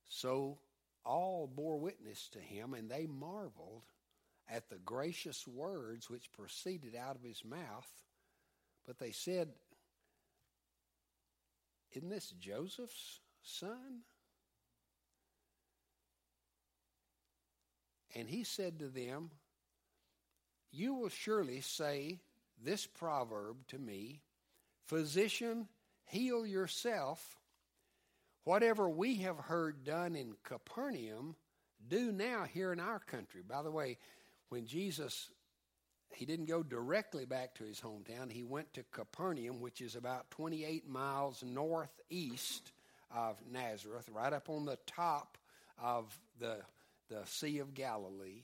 So 0.07 0.59
all 1.05 1.48
bore 1.48 1.77
witness 1.77 2.29
to 2.33 2.39
him, 2.39 2.74
and 2.74 2.89
they 2.89 3.05
marveled 3.05 3.83
at 4.50 4.69
the 4.69 4.77
gracious 4.77 5.48
words 5.48 6.09
which 6.09 6.31
proceeded 6.31 6.95
out 6.95 7.15
of 7.15 7.24
his 7.24 7.43
mouth. 7.45 7.88
But 8.86 9.00
they 9.00 9.12
said, 9.12 9.50
Isn't 11.91 12.09
this 12.09 12.33
Joseph's 12.39 13.19
son? 13.43 14.01
And 18.15 18.27
he 18.27 18.43
said 18.43 18.79
to 18.79 18.88
them, 18.88 19.29
You 20.71 20.95
will 20.95 21.09
surely 21.09 21.62
say 21.62 22.19
this 22.63 22.86
proverb 22.86 23.58
to 23.68 23.78
me 23.78 24.22
Physician, 24.88 25.68
heal 26.06 26.46
yourself. 26.46 27.38
Whatever 28.44 28.89
we 28.89 29.18
have 29.18 29.38
heard 29.38 29.84
done 29.84 30.16
in 30.16 30.34
Capernaum, 30.44 31.36
do 31.88 32.12
now 32.12 32.46
here 32.51 32.74
in 32.74 32.80
our 32.80 32.98
country. 32.98 33.44
By 33.48 33.62
the 33.62 33.70
way, 33.70 34.00
when 34.50 34.66
Jesus 34.66 35.30
he 36.13 36.25
didn't 36.25 36.46
go 36.46 36.63
directly 36.63 37.25
back 37.25 37.56
to 37.56 37.63
his 37.63 37.80
hometown. 37.80 38.32
He 38.32 38.44
went 38.44 38.74
to 38.74 38.84
Capernaum, 38.92 39.62
which 39.62 39.82
is 39.82 39.96
about 39.96 40.30
28 40.32 40.88
miles 40.88 41.44
northeast 41.44 42.72
of 43.16 43.39
Nazareth, 43.51 44.10
right 44.12 44.34
up 44.34 44.50
on 44.50 44.66
the 44.66 44.78
top 44.86 45.38
of 45.82 46.18
the, 46.39 46.58
the 47.10 47.22
Sea 47.25 47.60
of 47.60 47.74
Galilee. 47.74 48.44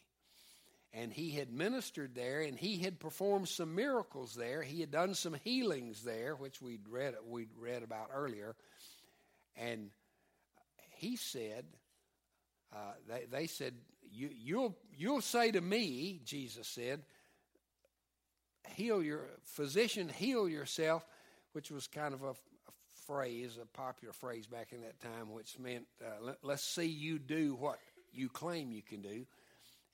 And 0.98 1.12
he 1.12 1.32
had 1.32 1.52
ministered 1.52 2.16
there, 2.16 2.40
and 2.40 2.58
he 2.58 2.78
had 2.78 3.00
performed 3.00 3.50
some 3.50 3.76
miracles 3.76 4.34
there. 4.34 4.62
He 4.62 4.80
had 4.80 4.92
done 4.92 5.14
some 5.14 5.36
healings 5.44 6.04
there, 6.04 6.36
which 6.36 6.62
we'd 6.62 6.88
read 6.90 7.16
we'd 7.28 7.50
read 7.60 7.84
about 7.84 8.12
earlier. 8.14 8.56
And 9.58 9.90
he 10.92 11.18
said, 11.18 11.66
uh, 12.74 12.94
they, 13.10 13.26
they 13.30 13.48
said, 13.48 13.74
you, 14.10 14.30
you'll, 14.34 14.76
you'll 14.98 15.22
say 15.22 15.52
to 15.52 15.62
me, 15.62 16.22
Jesus 16.24 16.68
said, 16.68 17.02
heal 18.70 19.04
your 19.04 19.28
physician, 19.44 20.08
heal 20.10 20.48
yourself, 20.48 21.06
which 21.52 21.72
was 21.72 21.88
kind 21.88 22.14
of 22.14 22.24
a, 22.24 22.34
phrase, 23.06 23.58
a 23.62 23.66
popular 23.78 24.14
phrase 24.14 24.48
back 24.48 24.72
in 24.72 24.82
that 24.82 25.00
time, 25.00 25.32
which 25.32 25.60
meant 25.60 25.86
uh, 26.04 26.34
let, 26.44 26.54
us 26.54 26.64
see 26.64 26.86
you 26.86 27.20
do 27.20 27.56
what 27.56 27.78
you 28.12 28.30
claim 28.30 28.72
you 28.72 28.82
can 28.82 29.02
do, 29.02 29.26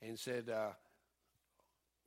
and 0.01 0.17
said, 0.17 0.49
uh, 0.49 0.69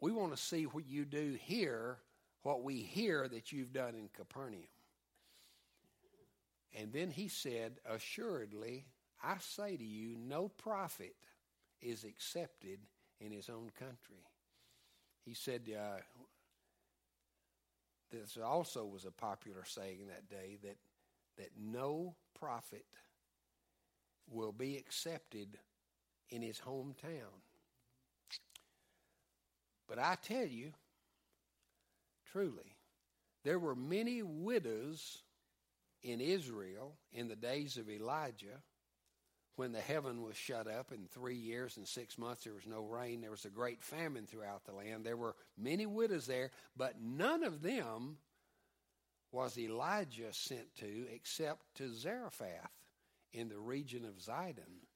we 0.01 0.13
want 0.13 0.35
to 0.35 0.43
see 0.43 0.65
what 0.65 0.87
you 0.87 1.05
do 1.05 1.37
here, 1.41 1.99
what 2.43 2.63
we 2.63 2.77
hear 2.79 3.29
that 3.29 3.53
you've 3.53 3.73
done 3.73 3.95
in 3.95 4.09
Capernaum. 4.15 4.69
And 6.77 6.93
then 6.93 7.11
he 7.11 7.29
said, 7.29 7.75
Assuredly, 7.89 8.85
I 9.23 9.37
say 9.39 9.77
to 9.77 9.85
you, 9.85 10.17
no 10.19 10.49
prophet 10.49 11.15
is 11.81 12.05
accepted 12.05 12.81
in 13.21 13.31
his 13.31 13.49
own 13.49 13.71
country. 13.79 14.25
He 15.25 15.35
said, 15.35 15.63
uh, 15.71 16.01
this 18.11 18.37
also 18.43 18.85
was 18.85 19.05
a 19.05 19.11
popular 19.11 19.65
saying 19.65 20.07
that 20.09 20.29
day 20.29 20.59
that, 20.63 20.77
that 21.39 21.51
no 21.59 22.15
prophet 22.39 22.85
will 24.31 24.53
be 24.53 24.77
accepted 24.77 25.59
in 26.31 26.43
his 26.43 26.61
hometown. 26.61 27.41
But 29.89 29.99
I 29.99 30.17
tell 30.23 30.47
you, 30.47 30.73
truly, 32.33 32.77
there 33.45 33.59
were 33.59 33.75
many 33.75 34.23
widows 34.23 35.23
in 36.03 36.21
Israel 36.21 36.97
in 37.13 37.29
the 37.29 37.37
days 37.37 37.77
of 37.77 37.89
Elijah 37.89 38.63
when 39.57 39.73
the 39.73 39.81
heaven 39.81 40.23
was 40.23 40.37
shut 40.37 40.67
up 40.67 40.91
in 40.91 41.07
three 41.07 41.37
years 41.37 41.77
and 41.77 41.87
six 41.87 42.19
months. 42.19 42.45
There 42.45 42.55
was 42.55 42.67
no 42.67 42.83
rain. 42.83 43.21
There 43.21 43.31
was 43.31 43.45
a 43.45 43.51
great 43.51 43.83
famine 43.83 44.27
throughout 44.27 44.65
the 44.65 44.73
land. 44.73 45.05
There 45.05 45.17
were 45.17 45.37
many 45.57 45.87
widows 45.87 46.27
there 46.27 46.51
but 46.77 47.01
none 47.01 47.45
of 47.45 47.63
them 47.63 48.19
was 49.35 49.59
elijah 49.59 50.33
sent 50.33 50.75
to 50.77 51.07
except 51.13 51.61
to 51.75 51.93
zarephath 51.93 52.71
in 53.33 53.49
the 53.49 53.59
region 53.59 54.05
of 54.05 54.23
zidon 54.23 54.87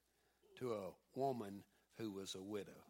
to 0.56 0.72
a 0.72 1.18
woman 1.18 1.64
who 1.98 2.12
was 2.12 2.36
a 2.36 2.42
widow 2.42 2.87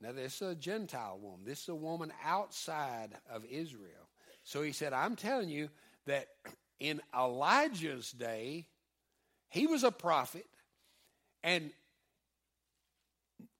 now 0.00 0.12
this 0.12 0.36
is 0.40 0.48
a 0.48 0.54
gentile 0.54 1.18
woman 1.20 1.40
this 1.44 1.62
is 1.62 1.68
a 1.68 1.74
woman 1.74 2.12
outside 2.24 3.10
of 3.30 3.44
israel 3.46 4.08
so 4.44 4.62
he 4.62 4.72
said 4.72 4.92
i'm 4.92 5.16
telling 5.16 5.48
you 5.48 5.68
that 6.06 6.28
in 6.80 7.00
elijah's 7.16 8.10
day 8.12 8.66
he 9.48 9.66
was 9.66 9.84
a 9.84 9.90
prophet 9.90 10.46
and 11.42 11.70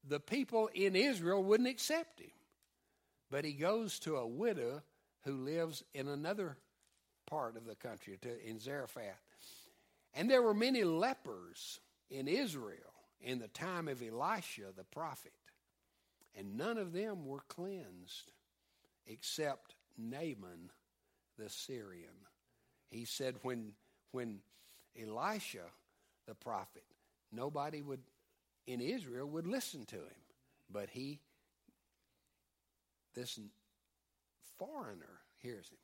the 0.07 0.19
people 0.19 0.69
in 0.73 0.95
Israel 0.95 1.43
wouldn't 1.43 1.69
accept 1.69 2.19
him. 2.19 2.31
But 3.29 3.45
he 3.45 3.53
goes 3.53 3.99
to 3.99 4.17
a 4.17 4.27
widow 4.27 4.81
who 5.23 5.33
lives 5.33 5.83
in 5.93 6.07
another 6.07 6.57
part 7.27 7.55
of 7.55 7.65
the 7.65 7.75
country, 7.75 8.19
in 8.45 8.59
Zarephath. 8.59 9.21
And 10.13 10.29
there 10.29 10.41
were 10.41 10.53
many 10.53 10.83
lepers 10.83 11.79
in 12.09 12.27
Israel 12.27 12.93
in 13.21 13.39
the 13.39 13.47
time 13.47 13.87
of 13.87 14.01
Elisha 14.01 14.73
the 14.75 14.83
prophet, 14.83 15.31
and 16.37 16.57
none 16.57 16.77
of 16.77 16.93
them 16.93 17.25
were 17.25 17.43
cleansed 17.47 18.31
except 19.05 19.75
Naaman 19.97 20.71
the 21.37 21.49
Syrian. 21.49 22.25
He 22.89 23.05
said 23.05 23.35
when, 23.41 23.73
when 24.11 24.39
Elisha 24.99 25.65
the 26.27 26.35
prophet 26.35 26.83
nobody 27.31 27.81
would 27.81 28.01
in 28.67 28.79
Israel 28.79 29.27
would 29.27 29.47
listen 29.47 29.85
to 29.85 29.95
him. 29.95 30.21
But 30.71 30.89
he, 30.89 31.19
this 33.13 33.39
foreigner, 34.57 35.19
hears 35.39 35.67
him. 35.69 35.77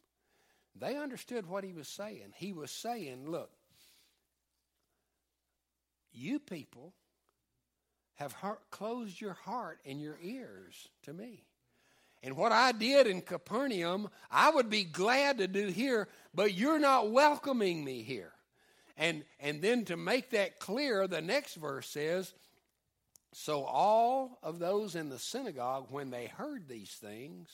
They 0.80 0.96
understood 0.96 1.48
what 1.48 1.64
he 1.64 1.74
was 1.74 1.88
saying. 1.88 2.34
He 2.36 2.54
was 2.54 2.70
saying, 2.70 3.30
look, 3.30 3.50
you 6.14 6.40
people 6.40 6.94
have 8.18 8.34
heart, 8.34 8.60
closed 8.70 9.20
your 9.22 9.34
heart 9.34 9.80
and 9.86 10.02
your 10.02 10.18
ears 10.22 10.90
to 11.04 11.14
me. 11.14 11.44
And 12.24 12.36
what 12.36 12.52
I 12.52 12.72
did 12.72 13.08
in 13.08 13.22
Capernaum, 13.22 14.10
I 14.32 14.50
would 14.50 14.70
be 14.70 14.84
glad 14.84 15.38
to 15.38 15.48
do 15.48 15.68
here, 15.68 16.08
but 16.34 16.54
you're 16.54 16.80
not 16.80 17.12
welcoming 17.12 17.84
me 17.84 18.02
here. 18.02 18.32
And, 18.98 19.24
and 19.40 19.62
then 19.62 19.86
to 19.86 19.96
make 19.96 20.32
that 20.32 20.60
clear, 20.60 21.08
the 21.08 21.22
next 21.22 21.56
verse 21.56 21.88
says, 21.88 22.34
So 23.34 23.64
all 23.64 24.40
of 24.42 24.58
those 24.58 24.96
in 24.96 25.10
the 25.10 25.20
synagogue, 25.20 25.88
when 25.92 26.10
they 26.10 26.26
heard 26.26 26.68
these 26.68 26.90
things, 26.90 27.50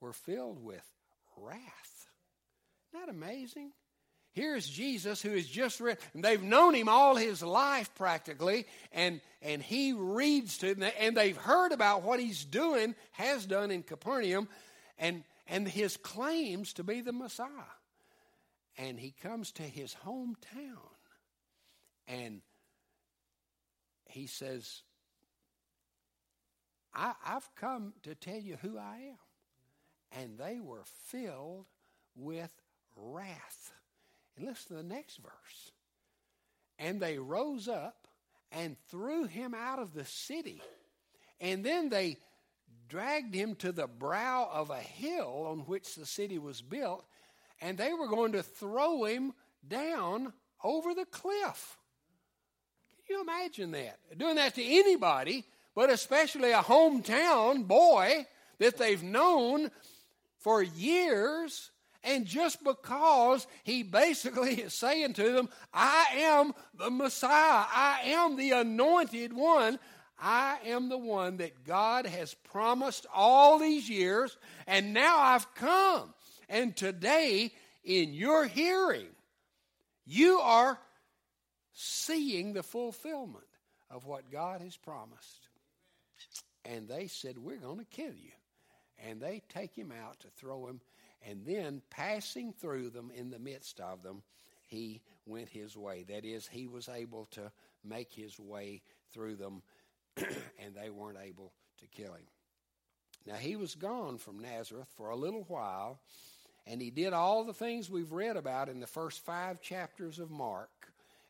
were 0.00 0.12
filled 0.12 0.62
with 0.62 0.84
wrath. 1.36 2.08
Isn't 2.92 3.06
that 3.06 3.14
amazing? 3.14 3.70
Here's 4.36 4.68
Jesus 4.68 5.20
who 5.20 5.32
is 5.32 5.48
just 5.48 5.80
read, 5.80 5.98
they've 6.14 6.42
known 6.42 6.74
him 6.74 6.88
all 6.88 7.16
his 7.16 7.42
life 7.42 7.92
practically, 7.96 8.66
and, 8.92 9.20
and 9.42 9.60
he 9.60 9.92
reads 9.92 10.58
to 10.58 10.74
them, 10.74 10.88
and 11.00 11.16
they've 11.16 11.36
heard 11.36 11.72
about 11.72 12.02
what 12.02 12.20
he's 12.20 12.44
doing, 12.44 12.94
has 13.12 13.46
done 13.46 13.70
in 13.70 13.82
Capernaum, 13.82 14.48
and, 14.98 15.24
and 15.48 15.66
his 15.66 15.96
claims 15.96 16.74
to 16.74 16.84
be 16.84 17.00
the 17.00 17.12
Messiah 17.12 17.48
and 18.78 18.98
he 18.98 19.10
comes 19.22 19.52
to 19.52 19.62
his 19.62 19.96
hometown 20.04 20.76
and 22.06 22.40
he 24.06 24.26
says, 24.26 24.82
I, 26.94 27.12
have 27.24 27.48
come 27.56 27.94
to 28.04 28.14
tell 28.14 28.38
you 28.38 28.56
who 28.62 28.78
I 28.78 29.10
am. 29.10 30.22
And 30.22 30.38
they 30.38 30.60
were 30.60 30.84
filled 31.08 31.66
with 32.14 32.52
wrath. 32.96 33.72
And 34.36 34.46
listen 34.46 34.76
to 34.76 34.82
the 34.82 34.88
next 34.88 35.16
verse. 35.18 35.72
And 36.78 37.00
they 37.00 37.18
rose 37.18 37.68
up 37.68 38.06
and 38.52 38.76
threw 38.90 39.24
him 39.24 39.54
out 39.54 39.78
of 39.78 39.94
the 39.94 40.04
city. 40.04 40.60
And 41.40 41.64
then 41.64 41.88
they 41.88 42.18
dragged 42.88 43.34
him 43.34 43.54
to 43.56 43.72
the 43.72 43.86
brow 43.86 44.48
of 44.52 44.70
a 44.70 44.78
hill 44.78 45.46
on 45.48 45.60
which 45.60 45.94
the 45.94 46.06
city 46.06 46.38
was 46.38 46.62
built 46.62 47.04
and 47.60 47.78
they 47.78 47.92
were 47.92 48.08
going 48.08 48.32
to 48.32 48.42
throw 48.42 49.04
him 49.04 49.32
down 49.66 50.32
over 50.62 50.94
the 50.94 51.06
cliff. 51.06 51.76
Can 53.06 53.16
you 53.16 53.22
imagine 53.22 53.70
that? 53.72 53.98
Doing 54.16 54.36
that 54.36 54.54
to 54.56 54.64
anybody, 54.64 55.44
but 55.74 55.90
especially 55.90 56.52
a 56.52 56.62
hometown 56.62 57.66
boy 57.66 58.26
that 58.58 58.76
they've 58.78 59.02
known 59.02 59.70
for 60.38 60.62
years. 60.62 61.70
And 62.06 62.24
just 62.24 62.62
because 62.62 63.48
he 63.64 63.82
basically 63.82 64.54
is 64.62 64.72
saying 64.72 65.14
to 65.14 65.32
them, 65.32 65.48
I 65.74 66.06
am 66.14 66.54
the 66.78 66.88
Messiah, 66.88 67.66
I 67.68 68.00
am 68.04 68.36
the 68.36 68.52
anointed 68.52 69.32
one, 69.32 69.80
I 70.18 70.58
am 70.64 70.88
the 70.88 70.96
one 70.96 71.38
that 71.38 71.64
God 71.64 72.06
has 72.06 72.32
promised 72.32 73.06
all 73.12 73.58
these 73.58 73.90
years, 73.90 74.36
and 74.68 74.94
now 74.94 75.18
I've 75.18 75.52
come. 75.56 76.14
And 76.48 76.76
today, 76.76 77.52
in 77.84 78.14
your 78.14 78.46
hearing, 78.46 79.08
you 80.06 80.38
are 80.38 80.78
seeing 81.72 82.52
the 82.52 82.62
fulfillment 82.62 83.44
of 83.90 84.06
what 84.06 84.30
God 84.30 84.60
has 84.60 84.76
promised. 84.76 85.48
And 86.64 86.88
they 86.88 87.08
said, 87.08 87.36
We're 87.36 87.56
going 87.56 87.78
to 87.78 87.84
kill 87.84 88.14
you. 88.14 88.30
And 89.06 89.20
they 89.20 89.42
take 89.48 89.74
him 89.74 89.92
out 89.92 90.20
to 90.20 90.28
throw 90.36 90.66
him. 90.66 90.80
And 91.28 91.44
then, 91.44 91.82
passing 91.90 92.52
through 92.52 92.90
them 92.90 93.10
in 93.14 93.30
the 93.30 93.38
midst 93.38 93.80
of 93.80 94.02
them, 94.02 94.22
he 94.66 95.02
went 95.26 95.48
his 95.48 95.76
way. 95.76 96.04
That 96.08 96.24
is, 96.24 96.46
he 96.46 96.68
was 96.68 96.88
able 96.88 97.26
to 97.32 97.50
make 97.84 98.12
his 98.12 98.38
way 98.38 98.82
through 99.12 99.36
them, 99.36 99.62
and 100.16 100.74
they 100.74 100.90
weren't 100.90 101.18
able 101.20 101.52
to 101.80 101.86
kill 101.86 102.14
him. 102.14 102.26
Now, 103.26 103.34
he 103.34 103.56
was 103.56 103.74
gone 103.74 104.18
from 104.18 104.38
Nazareth 104.38 104.86
for 104.96 105.08
a 105.08 105.16
little 105.16 105.44
while, 105.48 105.98
and 106.64 106.80
he 106.80 106.90
did 106.90 107.12
all 107.12 107.42
the 107.42 107.52
things 107.52 107.90
we've 107.90 108.12
read 108.12 108.36
about 108.36 108.68
in 108.68 108.78
the 108.78 108.86
first 108.86 109.24
five 109.24 109.60
chapters 109.60 110.20
of 110.20 110.30
Mark. 110.30 110.70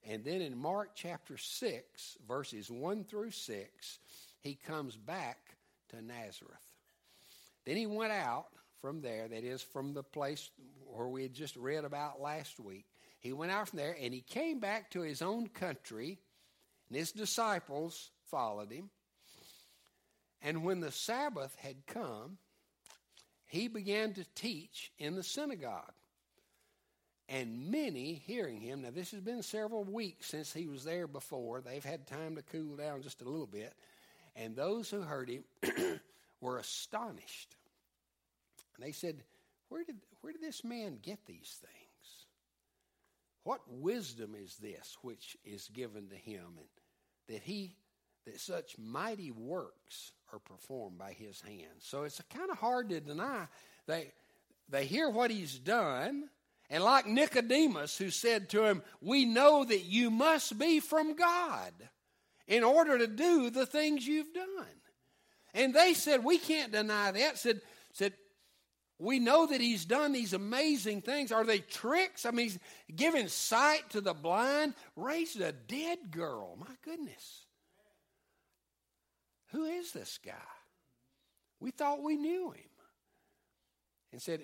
And 0.07 0.23
then 0.25 0.43
in 0.43 0.57
Mark 0.57 0.91
chapter 0.95 1.39
6, 1.39 2.19
verses 2.29 2.71
1 2.71 3.05
through 3.05 3.31
6, 3.31 3.99
he 4.43 4.55
comes 4.55 4.95
back 4.95 5.39
to 5.89 6.03
Nazareth. 6.03 6.61
Then 7.65 7.77
he 7.77 7.87
went 7.87 8.13
out 8.13 8.47
from 8.81 9.01
there, 9.01 9.29
that 9.29 9.45
is, 9.45 9.63
from 9.63 9.95
the 9.95 10.03
place 10.03 10.51
where 10.87 11.09
we 11.09 11.23
had 11.23 11.35
just 11.35 11.57
read 11.57 11.85
about 11.85 12.21
last 12.21 12.61
week. 12.61 12.87
He 13.21 13.33
went 13.33 13.53
out 13.53 13.69
from 13.69 13.79
there 13.79 13.97
and 14.01 14.15
he 14.15 14.21
came 14.21 14.61
back 14.61 14.91
to 14.91 15.01
his 15.01 15.23
own 15.23 15.49
country, 15.49 16.19
and 16.89 16.99
his 16.99 17.13
disciples 17.13 18.11
followed 18.31 18.71
him. 18.71 18.91
And 20.43 20.65
when 20.65 20.81
the 20.81 20.93
Sabbath 20.93 21.57
had 21.59 21.87
come, 21.87 22.39
he 23.47 23.69
began 23.69 24.13
to 24.15 24.25
teach 24.35 24.93
in 24.99 25.17
the 25.17 25.23
synagogue. 25.23 25.93
And 27.29 27.71
many 27.73 28.15
hearing 28.15 28.61
him, 28.61 28.83
now 28.83 28.91
this 28.93 29.11
has 29.11 29.21
been 29.21 29.43
several 29.43 29.83
weeks 29.83 30.29
since 30.29 30.53
he 30.53 30.69
was 30.69 30.85
there 30.85 31.09
before. 31.09 31.61
They've 31.61 31.85
had 31.85 32.07
time 32.07 32.37
to 32.37 32.43
cool 32.43 32.77
down 32.77 33.03
just 33.03 33.21
a 33.21 33.29
little 33.29 33.49
bit. 33.49 33.75
And 34.37 34.55
those 34.55 34.89
who 34.91 35.01
heard 35.01 35.29
him 35.29 35.43
were 36.41 36.59
astonished. 36.59 37.56
And 38.77 38.87
they 38.87 38.93
said, 38.93 39.23
where 39.69 39.85
did, 39.85 39.97
where 40.21 40.33
did 40.33 40.43
this 40.43 40.65
man 40.65 40.99
get 41.03 41.25
these 41.27 41.59
things? 41.61 42.27
What 43.43 43.61
wisdom 43.69 44.35
is 44.35 44.57
this 44.57 44.97
which 45.03 45.37
is 45.45 45.69
given 45.69 46.09
to 46.09 46.17
him, 46.17 46.45
and 46.59 46.67
that 47.29 47.43
he 47.43 47.77
that 48.25 48.41
such 48.41 48.77
mighty 48.77 49.31
works 49.31 50.11
are 50.33 50.41
performed 50.41 50.99
by 50.99 51.13
his 51.13 51.41
hands? 51.41 51.83
So 51.83 52.03
it's 52.03 52.21
kind 52.35 52.51
of 52.51 52.59
hard 52.59 52.89
to 52.89 53.01
deny. 53.01 53.47
They 53.87 54.13
they 54.69 54.85
hear 54.85 55.09
what 55.09 55.31
he's 55.31 55.61
done, 55.61 56.29
and 56.69 56.83
like 56.83 57.07
Nicodemus, 57.07 57.97
who 57.97 58.11
said 58.11 58.49
to 58.51 58.65
him, 58.65 58.83
We 59.01 59.25
know 59.25 59.65
that 59.65 59.85
you 59.85 60.11
must 60.11 60.59
be 60.59 60.81
from 60.81 61.15
God 61.15 61.73
in 62.49 62.65
order 62.65 62.99
to 62.99 63.07
do 63.07 63.51
the 63.51 63.67
things 63.67 64.07
you've 64.07 64.35
done. 64.35 64.67
And 65.55 65.73
they 65.73 65.95
said, 65.95 66.25
We 66.25 66.39
can't 66.39 66.73
deny 66.73 67.13
that. 67.13 67.39
Said, 67.39 67.61
said, 67.93 68.15
we 68.99 69.19
know 69.19 69.47
that 69.47 69.61
he's 69.61 69.85
done 69.85 70.13
these 70.13 70.33
amazing 70.33 71.03
things. 71.03 71.31
Are 71.31 71.45
they 71.45 71.59
tricks? 71.59 72.25
I 72.25 72.31
mean, 72.31 72.47
he's 72.47 72.59
giving 72.95 73.29
sight 73.29 73.91
to 73.91 74.01
the 74.01 74.15
blind, 74.15 74.75
raised 74.97 75.41
a 75.41 75.53
dead 75.53 76.11
girl. 76.11 76.57
My 76.59 76.75
goodness. 76.83 77.45
Who 79.53 79.65
is 79.65 79.93
this 79.93 80.19
guy? 80.25 80.33
We 81.61 81.71
thought 81.71 82.03
we 82.03 82.17
knew 82.17 82.51
him. 82.51 82.65
And 84.13 84.23
said, 84.23 84.41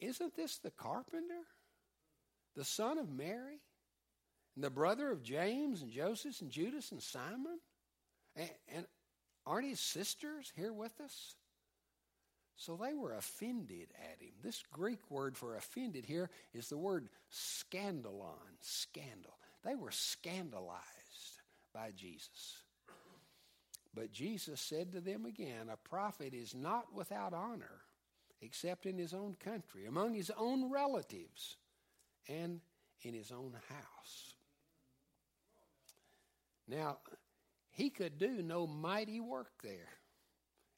Isn't 0.00 0.36
this 0.36 0.58
the 0.58 0.70
carpenter? 0.70 1.44
The 2.56 2.64
son 2.64 2.98
of 2.98 3.08
Mary? 3.08 3.60
And 4.54 4.64
the 4.64 4.70
brother 4.70 5.10
of 5.10 5.22
James 5.22 5.82
and 5.82 5.90
Joseph 5.90 6.40
and 6.42 6.50
Judas 6.50 6.92
and 6.92 7.02
Simon? 7.02 7.58
And, 8.34 8.50
and 8.74 8.86
aren't 9.46 9.68
his 9.68 9.80
sisters 9.80 10.52
here 10.54 10.72
with 10.72 11.00
us? 11.00 11.34
So 12.56 12.76
they 12.76 12.94
were 12.94 13.12
offended 13.12 13.88
at 14.02 14.20
him. 14.20 14.32
This 14.42 14.62
Greek 14.72 15.10
word 15.10 15.36
for 15.36 15.56
offended 15.56 16.06
here 16.06 16.30
is 16.54 16.68
the 16.68 16.78
word 16.78 17.08
scandalon, 17.30 18.56
scandal. 18.60 19.38
They 19.64 19.74
were 19.74 19.90
scandalized 19.90 20.82
by 21.74 21.90
Jesus. 21.94 22.62
But 23.94 24.12
Jesus 24.12 24.60
said 24.60 24.92
to 24.92 25.00
them 25.00 25.26
again, 25.26 25.68
A 25.70 25.76
prophet 25.76 26.32
is 26.32 26.54
not 26.54 26.94
without 26.94 27.34
honor 27.34 27.82
except 28.42 28.86
in 28.86 28.98
his 28.98 29.14
own 29.14 29.36
country, 29.42 29.86
among 29.86 30.14
his 30.14 30.30
own 30.36 30.70
relatives, 30.70 31.56
and 32.28 32.60
in 33.02 33.14
his 33.14 33.32
own 33.32 33.54
house. 33.68 34.34
Now, 36.68 36.98
he 37.70 37.90
could 37.90 38.18
do 38.18 38.42
no 38.42 38.66
mighty 38.66 39.20
work 39.20 39.62
there, 39.62 39.88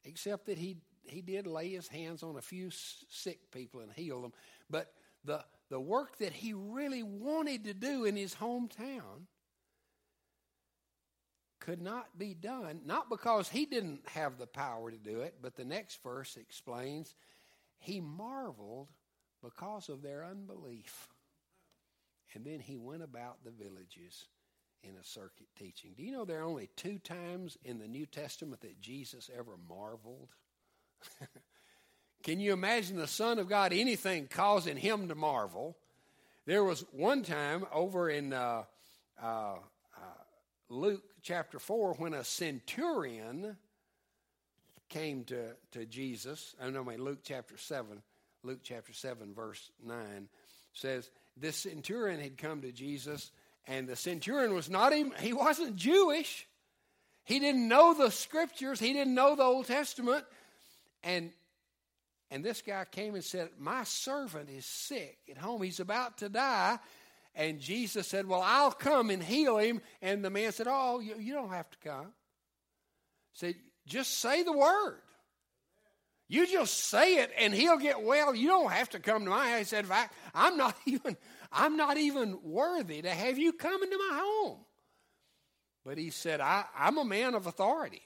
except 0.05 0.47
that 0.47 0.59
he 0.59 0.77
he 1.11 1.21
did 1.21 1.47
lay 1.47 1.71
his 1.71 1.89
hands 1.89 2.23
on 2.23 2.37
a 2.37 2.43
few 2.43 2.71
sick 2.71 3.51
people 3.53 3.81
and 3.81 3.93
heal 3.93 4.23
them. 4.23 4.33
But 4.71 4.93
the, 5.25 5.45
the 5.71 5.81
work 5.81 6.19
that 6.19 6.33
he 6.33 6.53
really 6.53 7.03
wanted 7.03 7.65
to 7.65 7.75
do 7.75 8.05
in 8.05 8.17
his 8.17 8.35
hometown 8.35 9.27
could 11.61 11.83
not 11.83 12.19
be 12.19 12.35
done, 12.35 12.81
not 12.85 13.11
because 13.11 13.49
he 13.49 13.67
didn't 13.67 14.01
have 14.09 14.39
the 14.39 14.47
power 14.47 14.91
to 14.91 14.97
do 14.97 15.21
it, 15.21 15.37
but 15.43 15.57
the 15.57 15.65
next 15.65 16.03
verse 16.03 16.37
explains 16.37 17.15
he 17.79 18.01
marveled 18.01 18.89
because 19.43 19.89
of 19.89 20.03
their 20.03 20.25
unbelief. 20.25 21.09
And 22.35 22.45
then 22.45 22.61
he 22.61 22.77
went 22.77 23.03
about 23.03 23.45
the 23.45 23.51
villages 23.51 24.27
in 24.83 24.91
a 24.97 25.05
circuit 25.05 25.49
teaching. 25.59 25.93
Do 25.97 26.03
you 26.03 26.13
know 26.13 26.25
there 26.25 26.41
are 26.41 26.49
only 26.49 26.71
two 26.77 26.99
times 26.99 27.57
in 27.65 27.79
the 27.79 27.89
New 27.89 28.07
Testament 28.07 28.61
that 28.63 28.81
Jesus 28.81 29.31
ever 29.37 29.57
marveled? 29.69 30.29
Can 32.23 32.41
you 32.41 32.53
imagine 32.53 32.97
the 32.97 33.07
Son 33.07 33.39
of 33.39 33.49
God, 33.49 33.73
anything 33.73 34.29
causing 34.29 34.77
him 34.77 35.09
to 35.09 35.15
marvel? 35.15 35.77
There 36.47 36.65
was 36.65 36.85
one 36.93 37.23
time 37.23 37.67
over 37.73 38.09
in 38.09 38.33
uh, 38.33 38.65
uh, 39.23 39.27
uh, 39.27 40.01
Luke 40.69 41.03
chapter 41.23 41.59
4 41.59 41.95
when 41.95 42.15
a 42.15 42.25
centurion 42.25 43.57
came 44.89 45.25
to, 45.25 45.55
to 45.73 45.85
Jesus. 45.85 46.55
I 46.61 46.71
know, 46.71 46.85
my 46.85 46.97
Luke 46.97 47.21
chapter 47.23 47.57
7, 47.57 48.03
Luke 48.43 48.61
chapter 48.63 48.93
7, 48.93 49.35
verse 49.35 49.71
9 49.85 50.29
says, 50.73 51.11
This 51.37 51.57
centurion 51.57 52.21
had 52.21 52.39
come 52.39 52.63
to 52.63 52.73
Jesus, 52.73 53.31
and 53.67 53.87
the 53.87 53.97
centurion 53.97 54.55
was 54.55 54.71
not 54.71 54.93
even, 54.93 55.13
he 55.21 55.33
wasn't 55.33 55.77
Jewish. 55.77 56.47
He 57.25 57.39
didn't 57.39 57.69
know 57.69 57.93
the 57.93 58.11
scriptures, 58.11 58.81
he 58.81 58.93
didn't 58.93 59.15
know 59.15 59.37
the 59.37 59.43
Old 59.43 59.67
Testament. 59.67 60.25
And 61.09 61.31
and 62.31 62.45
this 62.45 62.61
guy 62.61 62.85
came 62.85 63.15
and 63.15 63.25
said, 63.25 63.49
My 63.59 63.85
servant 63.85 64.51
is 64.51 64.67
sick 64.67 65.17
at 65.31 65.39
home. 65.39 65.63
He's 65.63 65.81
about 65.81 66.19
to 66.19 66.29
die. 66.29 66.79
And 67.35 67.61
Jesus 67.61 68.07
said, 68.07 68.29
Well, 68.29 68.43
I'll 68.45 68.73
come 68.73 69.09
and 69.09 69.23
heal 69.23 69.57
him. 69.57 69.81
And 70.03 70.23
the 70.23 70.29
man 70.29 70.53
said, 70.53 70.67
Oh, 70.69 71.01
you, 71.01 71.17
you 71.19 71.33
don't 71.33 71.49
have 71.49 71.71
to 71.71 71.79
come. 71.79 72.13
Said, 73.33 73.55
Just 73.87 74.19
say 74.19 74.43
the 74.43 74.53
word. 74.53 75.01
You 76.29 76.47
just 76.47 76.75
say 76.75 77.21
it 77.21 77.31
and 77.39 77.55
he'll 77.55 77.79
get 77.79 78.03
well. 78.03 78.35
You 78.35 78.49
don't 78.49 78.71
have 78.71 78.91
to 78.91 79.01
come 79.01 79.25
to 79.25 79.31
my 79.31 79.49
house. 79.49 79.59
He 79.61 79.65
said, 79.65 79.87
I'm 80.35 80.59
not 80.59 80.77
even, 80.87 81.17
I'm 81.51 81.79
not 81.79 81.97
even 81.97 82.39
worthy 82.43 83.01
to 83.01 83.11
have 83.11 83.39
you 83.39 83.55
come 83.55 83.83
into 83.83 83.97
my 83.97 84.21
home. 84.23 84.59
But 85.87 85.97
he 85.97 86.11
said, 86.11 86.43
I, 86.43 86.67
I'm 86.77 86.99
a 86.99 87.05
man 87.05 87.35
of 87.35 87.47
authority. 87.47 88.03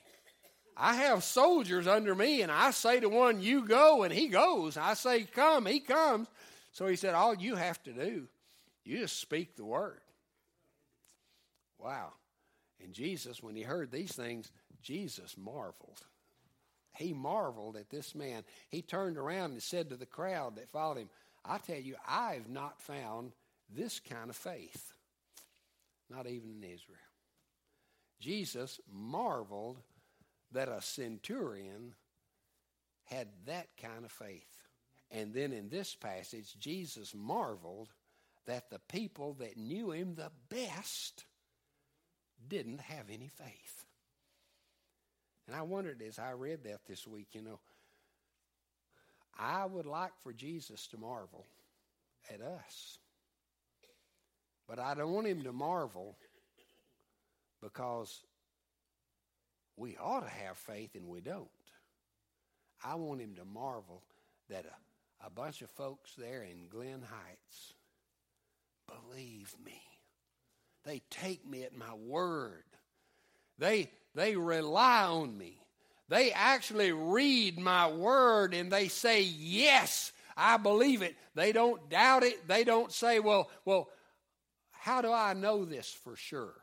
I 0.76 0.94
have 0.94 1.22
soldiers 1.22 1.86
under 1.86 2.14
me, 2.14 2.42
and 2.42 2.50
I 2.50 2.70
say 2.70 3.00
to 3.00 3.08
one, 3.08 3.40
You 3.40 3.66
go, 3.66 4.02
and 4.02 4.12
he 4.12 4.28
goes. 4.28 4.76
I 4.76 4.94
say, 4.94 5.24
Come, 5.24 5.66
he 5.66 5.80
comes. 5.80 6.28
So 6.72 6.86
he 6.86 6.96
said, 6.96 7.14
All 7.14 7.34
you 7.34 7.56
have 7.56 7.82
to 7.84 7.92
do, 7.92 8.26
you 8.84 8.98
just 8.98 9.20
speak 9.20 9.56
the 9.56 9.64
word. 9.64 10.00
Wow. 11.78 12.12
And 12.82 12.92
Jesus, 12.92 13.42
when 13.42 13.54
he 13.54 13.62
heard 13.62 13.90
these 13.90 14.12
things, 14.12 14.50
Jesus 14.82 15.36
marveled. 15.36 16.00
He 16.96 17.12
marveled 17.12 17.76
at 17.76 17.90
this 17.90 18.14
man. 18.14 18.44
He 18.68 18.82
turned 18.82 19.16
around 19.16 19.52
and 19.52 19.62
said 19.62 19.88
to 19.88 19.96
the 19.96 20.06
crowd 20.06 20.56
that 20.56 20.70
followed 20.70 20.98
him, 20.98 21.10
I 21.44 21.58
tell 21.58 21.78
you, 21.78 21.96
I've 22.06 22.48
not 22.48 22.80
found 22.80 23.32
this 23.74 24.00
kind 24.00 24.30
of 24.30 24.36
faith, 24.36 24.92
not 26.10 26.26
even 26.26 26.50
in 26.50 26.62
Israel. 26.62 26.98
Jesus 28.20 28.80
marveled 28.92 29.78
that 30.52 30.68
a 30.68 30.82
centurion 30.82 31.94
had 33.04 33.28
that 33.46 33.68
kind 33.80 34.04
of 34.04 34.12
faith. 34.12 34.68
And 35.10 35.34
then 35.34 35.52
in 35.52 35.68
this 35.68 35.94
passage, 35.94 36.54
Jesus 36.58 37.14
marveled 37.14 37.88
that 38.46 38.70
the 38.70 38.80
people 38.88 39.34
that 39.34 39.56
knew 39.56 39.92
him 39.92 40.14
the 40.14 40.30
best 40.48 41.24
didn't 42.48 42.80
have 42.80 43.04
any 43.10 43.28
faith. 43.28 43.84
And 45.46 45.56
I 45.56 45.62
wondered 45.62 46.02
as 46.02 46.18
I 46.18 46.32
read 46.32 46.64
that 46.64 46.86
this 46.86 47.06
week, 47.06 47.28
you 47.32 47.42
know, 47.42 47.60
I 49.38 49.66
would 49.66 49.86
like 49.86 50.12
for 50.22 50.32
Jesus 50.32 50.86
to 50.88 50.98
marvel 50.98 51.46
at 52.32 52.40
us. 52.40 52.98
But 54.68 54.78
I 54.78 54.94
don't 54.94 55.12
want 55.12 55.26
him 55.26 55.42
to 55.42 55.52
marvel 55.52 56.16
because 57.60 58.22
we 59.76 59.96
ought 59.96 60.20
to 60.20 60.30
have 60.30 60.56
faith 60.56 60.94
and 60.94 61.08
we 61.08 61.20
don't. 61.20 61.48
I 62.84 62.94
want 62.96 63.20
him 63.20 63.34
to 63.36 63.44
marvel 63.44 64.02
that 64.48 64.64
a, 64.66 65.26
a 65.26 65.30
bunch 65.30 65.62
of 65.62 65.70
folks 65.70 66.12
there 66.16 66.42
in 66.42 66.68
Glen 66.68 67.02
Heights 67.02 67.74
believe 68.86 69.54
me. 69.64 69.80
They 70.84 71.00
take 71.10 71.46
me 71.48 71.62
at 71.62 71.76
my 71.76 71.94
word. 71.94 72.64
They, 73.58 73.90
they 74.14 74.36
rely 74.36 75.04
on 75.04 75.36
me. 75.38 75.58
They 76.08 76.32
actually 76.32 76.92
read 76.92 77.58
my 77.58 77.88
word 77.88 78.52
and 78.52 78.70
they 78.70 78.88
say, 78.88 79.22
Yes, 79.22 80.12
I 80.36 80.56
believe 80.56 81.02
it. 81.02 81.16
They 81.34 81.52
don't 81.52 81.88
doubt 81.88 82.24
it. 82.24 82.46
They 82.48 82.64
don't 82.64 82.92
say, 82.92 83.20
Well, 83.20 83.48
well, 83.64 83.88
how 84.72 85.00
do 85.00 85.12
I 85.12 85.32
know 85.32 85.64
this 85.64 85.88
for 85.88 86.16
sure? 86.16 86.54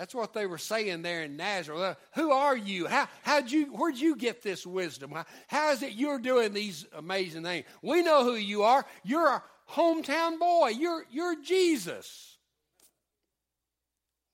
That's 0.00 0.14
what 0.14 0.32
they 0.32 0.46
were 0.46 0.56
saying 0.56 1.02
there 1.02 1.24
in 1.24 1.36
Nazareth. 1.36 1.82
Uh, 1.82 1.94
who 2.14 2.32
are 2.32 2.56
you? 2.56 2.86
How, 2.86 3.06
how'd 3.20 3.50
you, 3.50 3.66
where'd 3.66 3.98
you 3.98 4.16
get 4.16 4.40
this 4.40 4.66
wisdom? 4.66 5.10
How, 5.10 5.26
how 5.46 5.72
is 5.72 5.82
it 5.82 5.92
you're 5.92 6.18
doing 6.18 6.54
these 6.54 6.86
amazing 6.94 7.42
things? 7.42 7.66
We 7.82 8.02
know 8.02 8.24
who 8.24 8.36
you 8.36 8.62
are. 8.62 8.86
You're 9.04 9.28
a 9.28 9.42
hometown 9.68 10.38
boy. 10.38 10.68
You're, 10.68 11.04
you're 11.10 11.42
Jesus. 11.42 12.38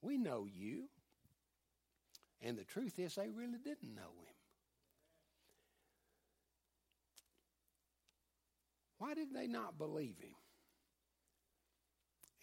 We 0.01 0.17
know 0.17 0.47
you. 0.49 0.83
And 2.41 2.57
the 2.57 2.63
truth 2.63 2.97
is, 2.97 3.15
they 3.15 3.27
really 3.27 3.59
didn't 3.61 3.93
know 3.93 4.03
him. 4.03 4.35
Why 8.99 9.15
did 9.15 9.33
they 9.35 9.47
not 9.47 9.77
believe 9.77 10.17
him? 10.17 10.31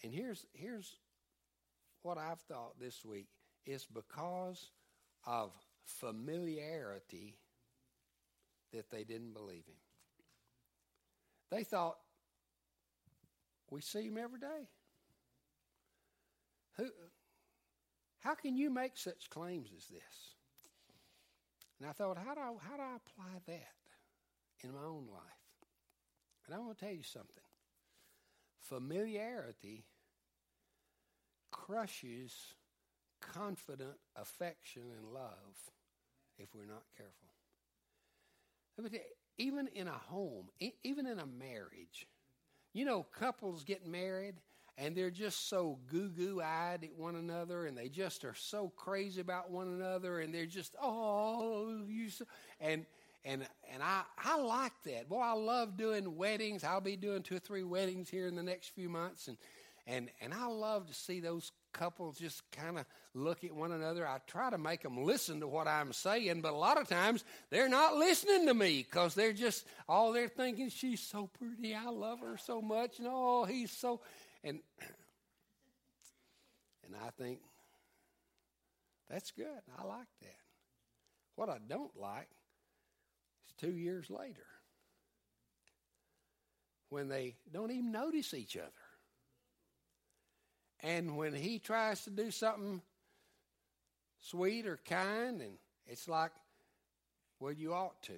And 0.03 0.13
here's, 0.13 0.45
here's 0.53 0.95
what 2.05 2.19
I've 2.19 2.41
thought 2.41 2.79
this 2.79 3.05
week 3.05 3.29
is 3.67 3.87
because 3.87 4.71
of 5.27 5.53
familiarity 5.85 7.35
that 8.73 8.91
they 8.91 9.05
didn't 9.05 9.33
believe 9.33 9.65
him. 9.67 9.81
They 11.51 11.65
thought, 11.65 11.97
we 13.71 13.81
see 13.81 14.03
him 14.03 14.19
every 14.19 14.39
day. 14.39 14.69
Who, 16.77 16.91
how 18.21 18.35
can 18.35 18.57
you 18.57 18.71
make 18.71 18.97
such 18.97 19.31
claims 19.31 19.71
as 19.77 19.87
this? 19.87 20.35
And 21.81 21.89
I 21.89 21.93
thought, 21.93 22.19
how 22.19 22.35
do 22.35 22.41
I, 22.41 22.53
how 22.69 22.77
do 22.77 22.83
I 22.83 22.97
apply 22.97 23.41
that 23.47 23.75
in 24.63 24.73
my 24.73 24.85
own 24.85 25.07
life? 25.11 25.23
And 26.47 26.55
I 26.55 26.59
want 26.59 26.79
to 26.79 26.85
tell 26.85 26.95
you 26.95 27.03
something. 27.03 27.45
Familiarity 28.61 29.85
crushes 31.55 32.55
confident 33.21 33.95
affection 34.17 34.83
and 34.97 35.15
love 35.15 35.73
if 36.37 36.49
we're 36.55 36.67
not 36.67 36.83
careful. 36.97 37.31
Even 39.39 39.69
in 39.69 39.87
a 39.87 39.93
home, 39.93 40.49
even 40.83 41.07
in 41.07 41.21
a 41.21 41.27
marriage, 41.27 42.09
you 42.73 42.85
know, 42.85 43.07
couples 43.17 43.63
get 43.63 43.87
married 43.87 44.35
and 44.77 44.97
they're 44.97 45.11
just 45.11 45.49
so 45.49 45.79
goo 45.87 46.09
goo 46.09 46.43
eyed 46.43 46.83
at 46.83 46.99
one 46.99 47.15
another 47.15 47.67
and 47.67 47.79
they 47.79 47.89
just 47.89 48.25
are 48.25 48.35
so 48.35 48.73
crazy 48.77 49.21
about 49.21 49.51
one 49.51 49.69
another 49.69 50.19
and 50.19 50.35
they're 50.35 50.47
just, 50.47 50.75
oh, 50.83 51.83
you 51.87 52.11
so, 52.11 52.25
and 52.61 52.85
and 53.25 53.47
and 53.73 53.83
I, 53.83 54.03
I 54.19 54.41
like 54.41 54.73
that. 54.87 55.09
Boy, 55.09 55.21
I 55.21 55.35
love 55.35 55.77
doing 55.77 56.17
weddings. 56.17 56.65
I'll 56.65 56.81
be 56.81 56.97
doing 56.97 57.23
two 57.23 57.37
or 57.37 57.41
three 57.41 57.63
weddings 57.63 58.09
here 58.11 58.27
in 58.27 58.35
the 58.35 58.43
next 58.43 58.75
few 58.75 58.89
months 58.89 59.29
and 59.29 59.39
and 59.87 60.11
and 60.21 60.33
I 60.33 60.47
love 60.47 60.87
to 60.89 60.95
see 60.95 61.21
those 61.21 61.53
couples 61.73 62.19
just 62.19 62.43
kind 62.53 62.79
of 62.79 62.87
look 63.15 63.45
at 63.45 63.53
one 63.53 63.73
another. 63.73 64.07
I 64.07 64.19
try 64.27 64.51
to 64.51 64.59
make 64.59 64.83
them 64.83 65.05
listen 65.05 65.41
to 65.41 65.49
what 65.49 65.67
I'm 65.67 65.93
saying, 65.93 66.41
but 66.41 66.53
a 66.53 66.57
lot 66.57 66.81
of 66.81 66.89
times 66.89 67.25
they're 67.51 67.69
not 67.69 67.97
listening 67.97 68.47
to 68.47 68.55
me 68.55 68.87
because 68.89 69.15
they're 69.15 69.33
just 69.33 69.67
all 69.89 70.13
they're 70.13 70.29
thinking. 70.29 70.71
She's 70.71 71.01
so 71.01 71.29
pretty. 71.39 71.75
I 71.75 71.91
love 71.91 72.21
her 72.21 72.37
so 72.39 72.63
much. 72.63 72.99
And 72.99 73.09
oh, 73.11 73.45
he's 73.45 73.71
so 73.71 74.01
and 74.43 74.61
and 76.85 76.95
I 77.05 77.11
think 77.19 77.41
that's 79.11 79.31
good. 79.33 79.47
I 79.79 79.85
like 79.85 80.09
that. 80.23 80.37
What 81.37 81.49
I 81.49 81.59
don't 81.69 81.95
like 82.01 82.31
is 83.47 83.55
two 83.59 83.77
years 83.77 84.09
later 84.09 84.47
when 86.89 87.09
they 87.09 87.35
don't 87.53 87.73
even 87.73 87.91
notice 87.91 88.35
each 88.35 88.57
other. 88.57 88.71
And 90.85 91.17
when 91.17 91.35
he 91.35 91.59
tries 91.59 92.05
to 92.05 92.11
do 92.11 92.31
something 92.31 92.83
sweet 94.21 94.67
or 94.67 94.79
kind, 94.85 95.41
and 95.41 95.55
it's 95.87 96.07
like, 96.09 96.33
well, 97.41 97.53
you 97.53 97.73
ought 97.73 98.03
to, 98.03 98.13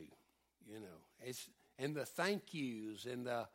you 0.69 0.81
know. 0.81 0.99
It's 1.25 1.49
and 1.79 1.95
the 1.95 2.05
thank 2.05 2.53
yous 2.53 3.07
and 3.07 3.25
the 3.25 3.47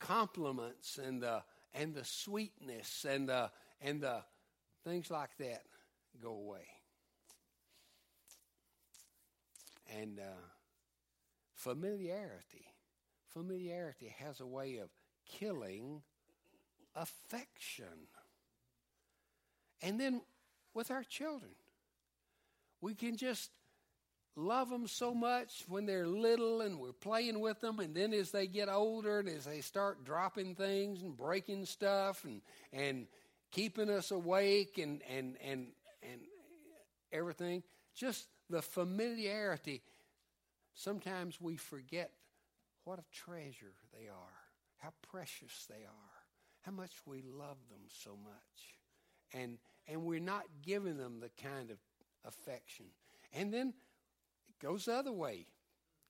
compliments 0.00 0.98
and 0.98 1.22
the 1.22 1.42
and 1.74 1.94
the 1.94 2.04
sweetness 2.04 3.04
and 3.06 3.28
the 3.28 3.50
and 3.82 4.00
the 4.00 4.22
things 4.84 5.10
like 5.10 5.36
that 5.38 5.64
go 6.22 6.30
away. 6.30 6.66
And 10.00 10.18
uh, 10.18 10.40
familiarity, 11.54 12.66
familiarity 13.28 14.14
has 14.18 14.40
a 14.40 14.46
way 14.46 14.78
of 14.78 14.88
killing 15.26 16.00
affection. 16.94 18.08
And 19.86 20.00
then 20.00 20.20
with 20.74 20.90
our 20.90 21.04
children, 21.04 21.52
we 22.80 22.94
can 22.94 23.16
just 23.16 23.50
love 24.36 24.68
them 24.68 24.86
so 24.86 25.14
much 25.14 25.64
when 25.68 25.86
they're 25.86 26.06
little 26.06 26.60
and 26.60 26.78
we're 26.78 26.92
playing 26.92 27.40
with 27.40 27.60
them 27.60 27.78
and 27.78 27.94
then 27.94 28.12
as 28.12 28.30
they 28.32 28.46
get 28.46 28.68
older 28.68 29.20
and 29.20 29.28
as 29.30 29.46
they 29.46 29.62
start 29.62 30.04
dropping 30.04 30.54
things 30.54 31.00
and 31.00 31.16
breaking 31.16 31.64
stuff 31.64 32.22
and 32.24 32.42
and 32.70 33.06
keeping 33.50 33.88
us 33.88 34.10
awake 34.10 34.76
and 34.76 35.00
and 35.08 35.38
and 35.42 35.68
and 36.02 36.20
everything 37.12 37.62
just 37.94 38.28
the 38.50 38.60
familiarity 38.60 39.80
sometimes 40.74 41.40
we 41.40 41.56
forget 41.56 42.10
what 42.84 42.98
a 42.98 43.04
treasure 43.10 43.72
they 43.98 44.06
are 44.06 44.38
how 44.76 44.92
precious 45.10 45.66
they 45.70 45.86
are 45.86 46.16
how 46.66 46.72
much 46.72 46.90
we 47.06 47.22
love 47.22 47.58
them 47.70 47.86
so 48.02 48.10
much. 48.22 48.74
And 49.32 49.58
and 49.88 50.02
we're 50.02 50.20
not 50.20 50.44
giving 50.62 50.96
them 50.96 51.20
the 51.20 51.30
kind 51.42 51.70
of 51.70 51.78
affection. 52.24 52.86
And 53.32 53.52
then 53.52 53.68
it 54.48 54.64
goes 54.64 54.86
the 54.86 54.94
other 54.94 55.12
way. 55.12 55.46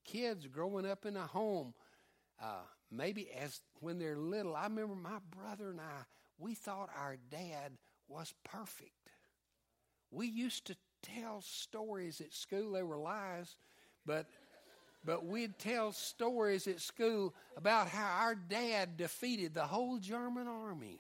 Kids 0.05 0.47
growing 0.47 0.87
up 0.87 1.05
in 1.05 1.17
a 1.17 1.27
home, 1.27 1.75
uh, 2.43 2.63
maybe 2.91 3.29
as 3.31 3.61
when 3.81 3.99
they're 3.99 4.17
little. 4.17 4.55
I 4.55 4.65
remember 4.65 4.95
my 4.95 5.19
brother 5.31 5.71
and 5.71 5.81
I. 5.81 6.05
We 6.39 6.55
thought 6.55 6.91
our 6.99 7.17
dad 7.31 7.73
was 8.09 8.33
perfect. 8.45 8.93
We 10.11 10.27
used 10.29 10.67
to 10.67 10.77
tell 11.03 11.41
stories 11.43 12.21
at 12.21 12.33
school. 12.33 12.73
They 12.73 12.83
were 12.83 12.99
lies, 12.99 13.57
but 14.05 14.27
but 15.05 15.25
we'd 15.25 15.57
tell 15.59 15.93
stories 15.93 16.67
at 16.67 16.81
school 16.81 17.33
about 17.57 17.87
how 17.89 18.25
our 18.25 18.35
dad 18.35 18.97
defeated 18.97 19.55
the 19.55 19.63
whole 19.63 19.99
German 19.99 20.49
army 20.49 20.99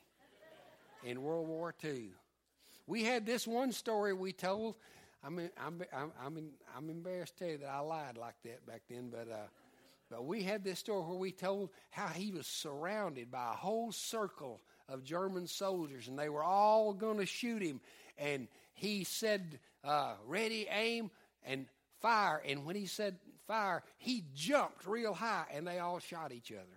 in 1.04 1.22
World 1.22 1.48
War 1.48 1.74
II. 1.84 2.12
We 2.86 3.04
had 3.04 3.26
this 3.26 3.46
one 3.46 3.72
story 3.72 4.12
we 4.14 4.32
told. 4.32 4.76
I 5.24 5.30
mean, 5.30 5.50
I'm, 5.58 5.82
I'm, 5.92 6.12
I'm, 6.24 6.50
I'm 6.76 6.90
embarrassed 6.90 7.38
to 7.38 7.44
tell 7.44 7.52
you 7.52 7.58
that 7.58 7.68
I 7.68 7.80
lied 7.80 8.16
like 8.16 8.36
that 8.44 8.64
back 8.66 8.82
then, 8.88 9.10
but, 9.10 9.28
uh, 9.30 9.48
but 10.10 10.24
we 10.24 10.42
had 10.42 10.62
this 10.62 10.78
story 10.78 11.02
where 11.02 11.18
we 11.18 11.32
told 11.32 11.70
how 11.90 12.06
he 12.06 12.30
was 12.30 12.46
surrounded 12.46 13.30
by 13.30 13.52
a 13.52 13.56
whole 13.56 13.90
circle 13.90 14.60
of 14.88 15.02
German 15.02 15.48
soldiers, 15.48 16.06
and 16.06 16.18
they 16.18 16.28
were 16.28 16.44
all 16.44 16.92
going 16.92 17.18
to 17.18 17.26
shoot 17.26 17.60
him. 17.60 17.80
And 18.18 18.46
he 18.74 19.02
said, 19.02 19.58
uh, 19.82 20.14
Ready, 20.26 20.68
aim, 20.70 21.10
and 21.44 21.66
fire. 22.00 22.40
And 22.46 22.64
when 22.64 22.76
he 22.76 22.86
said 22.86 23.16
fire, 23.48 23.82
he 23.98 24.24
jumped 24.34 24.86
real 24.86 25.14
high, 25.14 25.46
and 25.52 25.66
they 25.66 25.80
all 25.80 25.98
shot 25.98 26.32
each 26.32 26.52
other. 26.52 26.75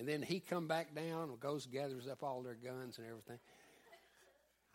And 0.00 0.08
then 0.08 0.22
he 0.22 0.40
come 0.40 0.66
back 0.66 0.94
down 0.94 1.28
and 1.28 1.38
goes 1.38 1.66
gathers 1.66 2.08
up 2.08 2.22
all 2.22 2.40
their 2.40 2.54
guns 2.54 2.96
and 2.96 3.06
everything. 3.06 3.38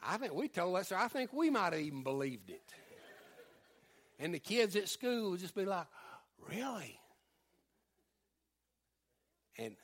I 0.03 0.17
think 0.17 0.35
we 0.35 0.47
told 0.47 0.85
story. 0.85 1.01
I 1.01 1.07
think 1.07 1.33
we 1.33 1.49
might 1.49 1.73
have 1.73 1.81
even 1.81 2.03
believed 2.03 2.51
it. 2.51 2.61
And 4.19 4.35
the 4.35 4.39
kids 4.39 4.75
at 4.75 4.87
school 4.87 5.31
would 5.31 5.39
just 5.39 5.55
be 5.55 5.65
like, 5.65 5.87
Really? 6.47 6.99
And 9.57 9.75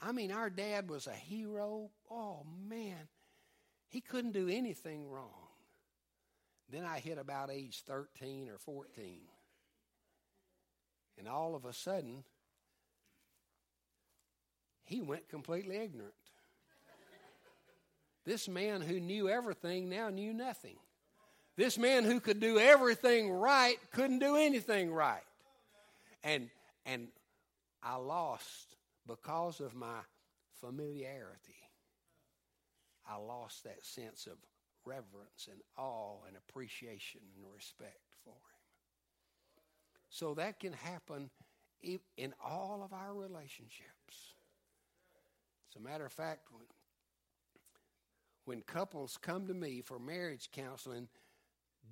I 0.00 0.12
mean, 0.12 0.30
our 0.30 0.48
dad 0.48 0.88
was 0.88 1.08
a 1.08 1.12
hero. 1.12 1.90
Oh, 2.08 2.46
man. 2.68 3.08
He 3.88 4.00
couldn't 4.00 4.30
do 4.30 4.48
anything 4.48 5.08
wrong. 5.08 5.48
Then 6.70 6.84
I 6.84 7.00
hit 7.00 7.18
about 7.18 7.50
age 7.50 7.82
13 7.84 8.48
or 8.48 8.58
14. 8.58 9.22
And 11.18 11.26
all 11.26 11.56
of 11.56 11.64
a 11.64 11.72
sudden, 11.72 12.22
he 14.84 15.00
went 15.00 15.28
completely 15.28 15.76
ignorant. 15.76 16.14
This 18.24 18.48
man 18.48 18.80
who 18.80 19.00
knew 19.00 19.28
everything 19.28 19.88
now 19.88 20.08
knew 20.08 20.32
nothing. 20.32 20.76
This 21.56 21.78
man 21.78 22.04
who 22.04 22.20
could 22.20 22.40
do 22.40 22.58
everything 22.58 23.30
right 23.30 23.76
couldn't 23.92 24.18
do 24.18 24.36
anything 24.36 24.92
right. 24.92 25.22
And 26.22 26.48
and 26.86 27.08
I 27.82 27.96
lost 27.96 28.76
because 29.06 29.60
of 29.60 29.74
my 29.74 30.00
familiarity. 30.60 31.54
I 33.06 33.16
lost 33.16 33.64
that 33.64 33.84
sense 33.84 34.26
of 34.26 34.38
reverence 34.86 35.48
and 35.50 35.60
awe 35.76 36.16
and 36.26 36.36
appreciation 36.36 37.20
and 37.36 37.52
respect 37.54 38.00
for 38.24 38.30
him. 38.30 38.64
So 40.08 40.34
that 40.34 40.60
can 40.60 40.72
happen 40.72 41.30
in 42.16 42.32
all 42.42 42.82
of 42.82 42.92
our 42.92 43.12
relationships. 43.12 44.34
As 45.74 45.80
a 45.80 45.84
matter 45.84 46.06
of 46.06 46.12
fact, 46.12 46.48
when, 46.52 46.66
when 48.44 48.62
couples 48.62 49.18
come 49.20 49.46
to 49.48 49.54
me 49.54 49.80
for 49.80 49.98
marriage 49.98 50.50
counseling, 50.52 51.08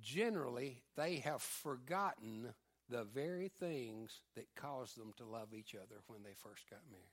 generally 0.01 0.81
they 0.95 1.17
have 1.17 1.41
forgotten 1.41 2.53
the 2.89 3.03
very 3.03 3.49
things 3.49 4.21
that 4.35 4.47
caused 4.55 4.97
them 4.97 5.13
to 5.17 5.25
love 5.25 5.49
each 5.53 5.75
other 5.75 6.01
when 6.07 6.23
they 6.23 6.33
first 6.35 6.69
got 6.69 6.79
married. 6.91 7.03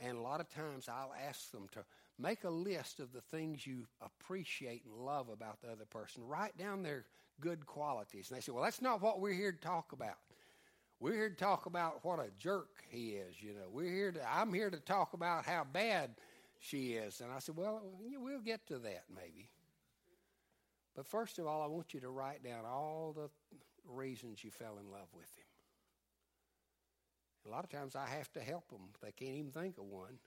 And 0.00 0.18
a 0.18 0.22
lot 0.22 0.40
of 0.40 0.48
times 0.48 0.88
I'll 0.88 1.14
ask 1.26 1.50
them 1.50 1.68
to 1.72 1.84
make 2.18 2.44
a 2.44 2.50
list 2.50 3.00
of 3.00 3.12
the 3.12 3.20
things 3.20 3.66
you 3.66 3.86
appreciate 4.00 4.84
and 4.84 5.04
love 5.04 5.28
about 5.28 5.60
the 5.60 5.70
other 5.70 5.86
person. 5.86 6.26
Write 6.26 6.56
down 6.56 6.82
their 6.82 7.06
good 7.40 7.66
qualities. 7.66 8.28
And 8.28 8.36
they 8.36 8.40
say, 8.40 8.52
well, 8.52 8.64
that's 8.64 8.82
not 8.82 9.02
what 9.02 9.20
we're 9.20 9.32
here 9.32 9.52
to 9.52 9.60
talk 9.60 9.92
about. 9.92 10.16
We're 11.04 11.12
here 11.12 11.28
to 11.28 11.36
talk 11.36 11.66
about 11.66 12.02
what 12.02 12.18
a 12.18 12.30
jerk 12.38 12.82
he 12.88 13.10
is, 13.10 13.34
you 13.38 13.50
know. 13.50 13.68
We're 13.70 13.92
here 13.92 14.10
to, 14.12 14.20
I'm 14.26 14.54
here 14.54 14.70
to 14.70 14.80
talk 14.80 15.12
about 15.12 15.44
how 15.44 15.66
bad 15.70 16.12
she 16.60 16.92
is. 16.92 17.20
And 17.20 17.30
I 17.30 17.40
said, 17.40 17.58
well, 17.58 17.82
we'll 18.00 18.40
get 18.40 18.66
to 18.68 18.78
that 18.78 19.04
maybe. 19.14 19.50
But 20.96 21.06
first 21.06 21.38
of 21.38 21.46
all, 21.46 21.60
I 21.60 21.66
want 21.66 21.92
you 21.92 22.00
to 22.00 22.08
write 22.08 22.42
down 22.42 22.64
all 22.64 23.14
the 23.14 23.28
reasons 23.86 24.42
you 24.42 24.50
fell 24.50 24.78
in 24.78 24.90
love 24.90 25.08
with 25.14 25.28
him. 25.36 25.44
A 27.46 27.50
lot 27.50 27.64
of 27.64 27.70
times 27.70 27.94
I 27.94 28.06
have 28.06 28.32
to 28.32 28.40
help 28.40 28.70
them. 28.70 28.88
They 29.02 29.12
can't 29.12 29.36
even 29.36 29.50
think 29.50 29.76
of 29.76 29.84
one. 29.84 30.18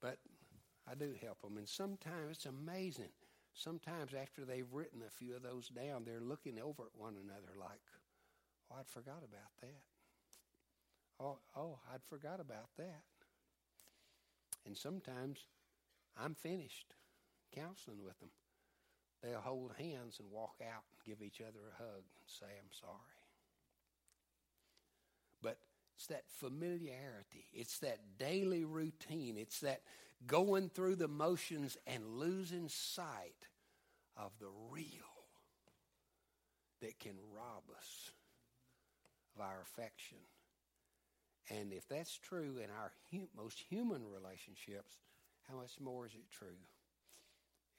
But 0.00 0.18
I 0.90 0.96
do 0.96 1.14
help 1.22 1.40
them. 1.40 1.56
And 1.56 1.68
sometimes 1.68 2.32
it's 2.32 2.46
amazing. 2.46 3.12
Sometimes 3.54 4.12
after 4.12 4.44
they've 4.44 4.72
written 4.72 5.02
a 5.06 5.10
few 5.10 5.36
of 5.36 5.44
those 5.44 5.68
down, 5.68 6.02
they're 6.04 6.20
looking 6.20 6.58
over 6.58 6.82
at 6.82 7.00
one 7.00 7.14
another 7.14 7.52
like, 7.56 7.78
oh, 8.70 8.76
I'd 8.78 8.88
forgot 8.88 9.22
about 9.24 9.50
that. 9.60 9.82
Oh, 11.18 11.38
oh, 11.56 11.78
I'd 11.92 12.04
forgot 12.08 12.40
about 12.40 12.70
that. 12.78 13.02
And 14.66 14.76
sometimes 14.76 15.46
I'm 16.18 16.34
finished 16.34 16.94
counseling 17.54 18.02
with 18.04 18.18
them. 18.20 18.30
They'll 19.22 19.40
hold 19.40 19.72
hands 19.78 20.18
and 20.18 20.30
walk 20.30 20.56
out 20.62 20.84
and 20.90 21.04
give 21.04 21.22
each 21.24 21.40
other 21.40 21.60
a 21.70 21.82
hug 21.82 22.02
and 22.02 22.26
say, 22.26 22.46
I'm 22.46 22.70
sorry. 22.72 22.94
But 25.42 25.58
it's 25.96 26.06
that 26.06 26.24
familiarity, 26.28 27.44
it's 27.52 27.78
that 27.80 27.98
daily 28.18 28.64
routine, 28.64 29.36
it's 29.36 29.60
that 29.60 29.82
going 30.26 30.70
through 30.70 30.96
the 30.96 31.08
motions 31.08 31.76
and 31.86 32.06
losing 32.06 32.68
sight 32.68 33.48
of 34.16 34.32
the 34.38 34.48
real 34.70 34.86
that 36.80 36.98
can 36.98 37.14
rob 37.34 37.62
us 37.76 38.09
our 39.40 39.62
affection. 39.62 40.18
And 41.48 41.72
if 41.72 41.88
that's 41.88 42.16
true 42.16 42.56
in 42.62 42.70
our 42.70 42.92
most 43.36 43.58
human 43.68 44.02
relationships, 44.08 44.94
how 45.48 45.56
much 45.56 45.80
more 45.80 46.06
is 46.06 46.14
it 46.14 46.30
true 46.30 46.58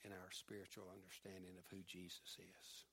in 0.06 0.12
our 0.12 0.32
spiritual 0.32 0.86
understanding 0.93 1.54
of 1.58 1.65
who 1.69 1.84
Jesus 1.88 2.38
is. 2.38 2.84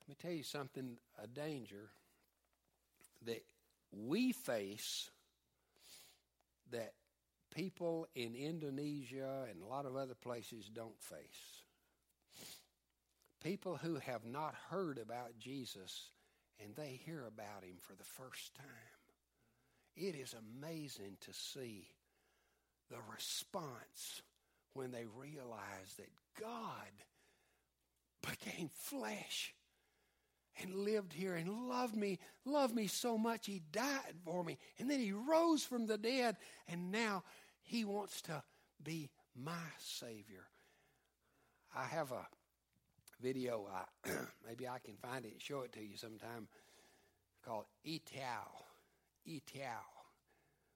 Let 0.00 0.08
me 0.08 0.16
tell 0.20 0.32
you 0.32 0.42
something 0.42 0.96
a 1.22 1.26
danger 1.26 1.90
that 3.24 3.44
we 3.92 4.32
face 4.32 5.10
that 6.70 6.92
people 7.54 8.06
in 8.14 8.34
Indonesia 8.34 9.46
and 9.50 9.62
a 9.62 9.66
lot 9.66 9.86
of 9.86 9.96
other 9.96 10.14
places 10.14 10.68
don't 10.72 11.00
face. 11.00 11.62
People 13.42 13.76
who 13.76 13.96
have 13.96 14.24
not 14.24 14.54
heard 14.70 14.98
about 14.98 15.38
Jesus 15.38 16.08
and 16.62 16.74
they 16.74 17.00
hear 17.04 17.24
about 17.26 17.64
him 17.64 17.76
for 17.80 17.94
the 17.94 18.04
first 18.04 18.54
time. 18.54 18.66
It 19.96 20.14
is 20.14 20.34
amazing 20.34 21.16
to 21.22 21.32
see 21.32 21.88
the 22.90 22.98
response 23.12 24.22
when 24.74 24.90
they 24.90 25.06
realize 25.16 25.94
that 25.96 26.10
God 26.40 26.92
became 28.22 28.68
flesh 28.72 29.54
and 30.62 30.74
lived 30.74 31.12
here 31.12 31.34
and 31.34 31.68
loved 31.68 31.96
me, 31.96 32.18
loved 32.44 32.74
me 32.74 32.86
so 32.86 33.18
much, 33.18 33.46
he 33.46 33.62
died 33.72 34.14
for 34.24 34.42
me. 34.42 34.58
And 34.78 34.90
then 34.90 35.00
he 35.00 35.12
rose 35.12 35.64
from 35.64 35.86
the 35.86 35.98
dead, 35.98 36.36
and 36.68 36.90
now 36.90 37.24
he 37.62 37.84
wants 37.84 38.22
to 38.22 38.42
be 38.82 39.10
my 39.34 39.52
Savior. 39.78 40.46
I 41.74 41.84
have 41.84 42.12
a 42.12 42.26
video, 43.20 43.68
uh, 43.72 44.10
maybe 44.46 44.68
I 44.68 44.78
can 44.78 44.94
find 44.96 45.24
it 45.24 45.32
and 45.32 45.42
show 45.42 45.60
it 45.60 45.72
to 45.72 45.80
you 45.80 45.96
sometime, 45.96 46.48
called 47.44 47.64
Itao. 47.86 48.64
Itao, 49.28 49.84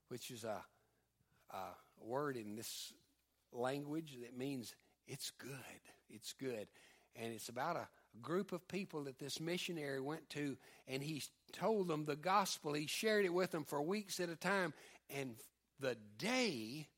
which 0.09 0.31
is 0.31 0.45
a, 0.45 0.63
a 1.51 1.59
word 2.01 2.37
in 2.37 2.57
this 2.57 2.93
language 3.53 4.19
that 4.23 4.37
means 4.37 4.75
it's 5.07 5.31
good. 5.31 5.51
It's 6.09 6.33
good. 6.33 6.69
And 7.17 7.33
it's 7.33 7.49
about 7.49 7.77
a 7.77 7.89
group 8.23 8.53
of 8.53 8.67
people 8.69 9.05
that 9.05 9.19
this 9.19 9.41
missionary 9.41 10.01
went 10.01 10.29
to, 10.31 10.57
and 10.89 11.03
he 11.03 11.23
told 11.53 11.89
them 11.89 12.05
the 12.05 12.17
gospel. 12.17 12.73
He 12.73 12.87
shared 12.87 13.25
it 13.25 13.35
with 13.35 13.51
them 13.51 13.65
for 13.65 13.83
weeks 13.83 14.21
at 14.21 14.29
a 14.29 14.37
time. 14.37 14.73
And 15.15 15.37
the 15.79 15.97
day 16.19 16.89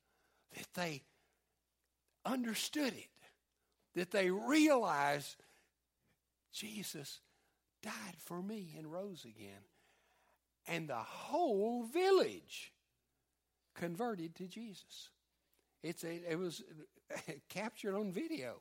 that 0.55 0.67
they 0.75 1.03
understood 2.25 2.93
it, 2.93 3.09
that 3.95 4.11
they 4.11 4.29
realized 4.29 5.43
Jesus 6.51 7.19
died 7.81 8.15
for 8.17 8.41
me 8.41 8.75
and 8.77 8.91
rose 8.91 9.25
again. 9.25 9.61
And 10.67 10.87
the 10.87 10.95
whole 10.95 11.83
village 11.83 12.71
converted 13.75 14.35
to 14.35 14.47
Jesus. 14.47 15.09
It's 15.81 16.03
a, 16.03 16.21
it 16.29 16.39
was 16.39 16.63
captured 17.49 17.95
on 17.95 18.11
video. 18.11 18.55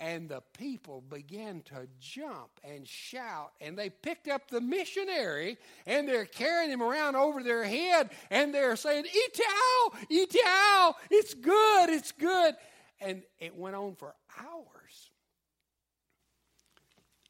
And 0.00 0.28
the 0.28 0.42
people 0.58 1.02
began 1.08 1.62
to 1.66 1.86
jump 2.00 2.50
and 2.64 2.86
shout, 2.86 3.52
and 3.60 3.78
they 3.78 3.90
picked 3.90 4.26
up 4.26 4.50
the 4.50 4.60
missionary 4.60 5.56
and 5.86 6.08
they're 6.08 6.24
carrying 6.24 6.70
him 6.70 6.82
around 6.82 7.14
over 7.14 7.44
their 7.44 7.62
head 7.62 8.10
and 8.28 8.52
they're 8.52 8.74
saying, 8.74 9.04
Itao, 9.04 9.94
Itao, 10.10 10.94
it's 11.10 11.34
good, 11.34 11.90
it's 11.90 12.10
good. 12.10 12.56
And 13.00 13.22
it 13.38 13.56
went 13.56 13.76
on 13.76 13.94
for 13.94 14.14
hours. 14.38 15.10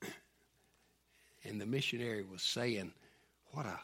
And 1.45 1.61
the 1.61 1.67
missionary 1.67 2.23
was 2.23 2.43
saying, 2.43 2.93
What 3.53 3.67
a 3.67 3.79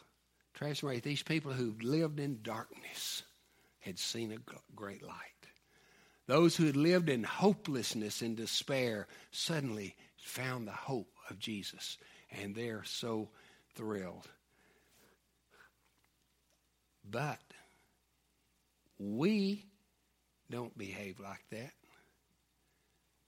transformation. 0.53 1.01
These 1.03 1.23
people 1.23 1.51
who 1.51 1.75
lived 1.81 2.19
in 2.19 2.39
darkness 2.43 3.23
had 3.79 3.99
seen 3.99 4.31
a 4.31 4.37
great 4.75 5.03
light. 5.03 5.15
Those 6.27 6.55
who 6.55 6.65
had 6.65 6.77
lived 6.77 7.09
in 7.09 7.23
hopelessness 7.23 8.21
and 8.21 8.37
despair 8.37 9.07
suddenly 9.31 9.95
found 10.17 10.67
the 10.67 10.71
hope 10.71 11.13
of 11.29 11.39
Jesus, 11.39 11.97
and 12.31 12.55
they're 12.55 12.83
so 12.83 13.29
thrilled. 13.75 14.29
But 17.09 17.39
we 18.99 19.65
don't 20.49 20.77
behave 20.77 21.19
like 21.19 21.43
that 21.49 21.73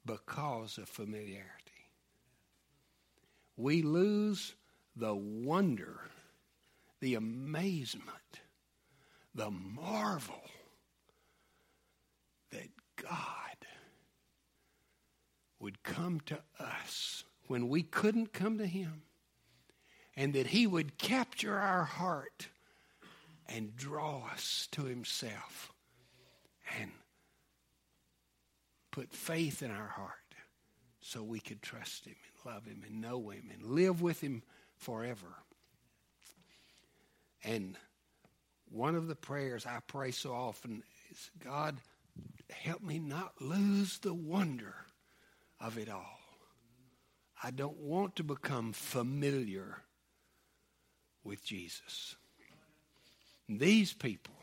because 0.05 0.77
of 0.77 0.89
familiarity. 0.89 1.49
We 3.55 3.81
lose 3.81 4.55
the 4.95 5.13
wonder, 5.13 6.01
the 6.99 7.15
amazement 7.15 8.17
the 9.35 9.49
marvel 9.51 10.43
that 12.51 12.69
God 12.95 13.09
would 15.59 15.81
come 15.83 16.19
to 16.27 16.39
us 16.59 17.23
when 17.47 17.67
we 17.67 17.83
couldn't 17.83 18.33
come 18.33 18.57
to 18.57 18.67
Him, 18.67 19.03
and 20.15 20.33
that 20.33 20.47
He 20.47 20.67
would 20.67 20.97
capture 20.97 21.57
our 21.57 21.83
heart 21.83 22.47
and 23.47 23.75
draw 23.75 24.27
us 24.31 24.67
to 24.71 24.83
Himself 24.83 25.71
and 26.79 26.91
put 28.93 29.11
faith 29.11 29.63
in 29.63 29.71
our 29.71 29.87
heart 29.87 30.11
so 31.01 31.23
we 31.23 31.39
could 31.39 31.61
trust 31.61 32.05
Him 32.05 32.15
and 32.15 32.53
love 32.53 32.65
Him 32.65 32.83
and 32.85 33.01
know 33.01 33.29
Him 33.29 33.49
and 33.51 33.71
live 33.71 34.01
with 34.01 34.21
Him 34.21 34.43
forever. 34.77 35.35
And 37.43 37.75
one 38.71 38.95
of 38.95 39.07
the 39.07 39.15
prayers 39.15 39.65
I 39.65 39.79
pray 39.87 40.11
so 40.11 40.31
often 40.31 40.83
is 41.11 41.31
God, 41.43 41.77
help 42.51 42.83
me 42.83 42.99
not 42.99 43.33
lose 43.41 43.97
the 43.97 44.13
wonder 44.13 44.75
of 45.59 45.77
it 45.79 45.89
all. 45.89 46.19
I 47.43 47.49
don't 47.49 47.79
want 47.79 48.15
to 48.17 48.23
become 48.23 48.73
familiar 48.73 49.81
with 51.23 51.43
Jesus. 51.43 52.15
These 53.49 53.93
people 53.93 54.35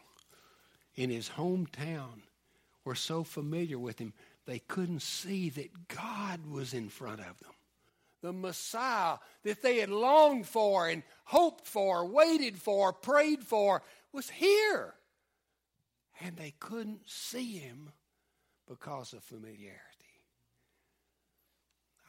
in 0.97 1.09
his 1.09 1.29
hometown 1.29 2.23
were 2.85 2.95
so 2.95 3.25
familiar 3.25 3.79
with 3.79 3.99
him, 3.99 4.13
they 4.47 4.59
couldn't 4.61 5.03
see 5.03 5.51
that 5.51 5.89
God 5.89 6.47
was 6.47 6.75
in 6.75 6.89
front 6.89 7.21
of 7.21 7.39
them. 7.41 7.53
The 8.23 8.33
Messiah 8.33 9.19
that 9.45 9.63
they 9.63 9.79
had 9.79 9.91
longed 9.91 10.47
for 10.47 10.89
and 10.89 11.03
hoped 11.25 11.67
for, 11.67 12.05
waited 12.05 12.59
for, 12.59 12.93
prayed 12.93 13.43
for 13.43 13.83
was 14.13 14.29
here. 14.29 14.95
And 16.21 16.37
they 16.37 16.53
couldn't 16.59 17.09
see 17.09 17.59
him 17.59 17.91
because 18.69 19.13
of 19.15 19.23
familiarity. 19.25 19.79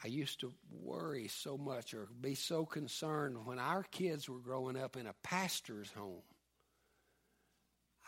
I 0.03 0.07
used 0.07 0.39
to 0.39 0.51
worry 0.81 1.27
so 1.27 1.57
much 1.57 1.93
or 1.93 2.07
be 2.19 2.35
so 2.35 2.65
concerned 2.65 3.45
when 3.45 3.59
our 3.59 3.83
kids 3.83 4.27
were 4.27 4.39
growing 4.39 4.75
up 4.75 4.97
in 4.97 5.05
a 5.05 5.13
pastor's 5.23 5.91
home. 5.91 6.23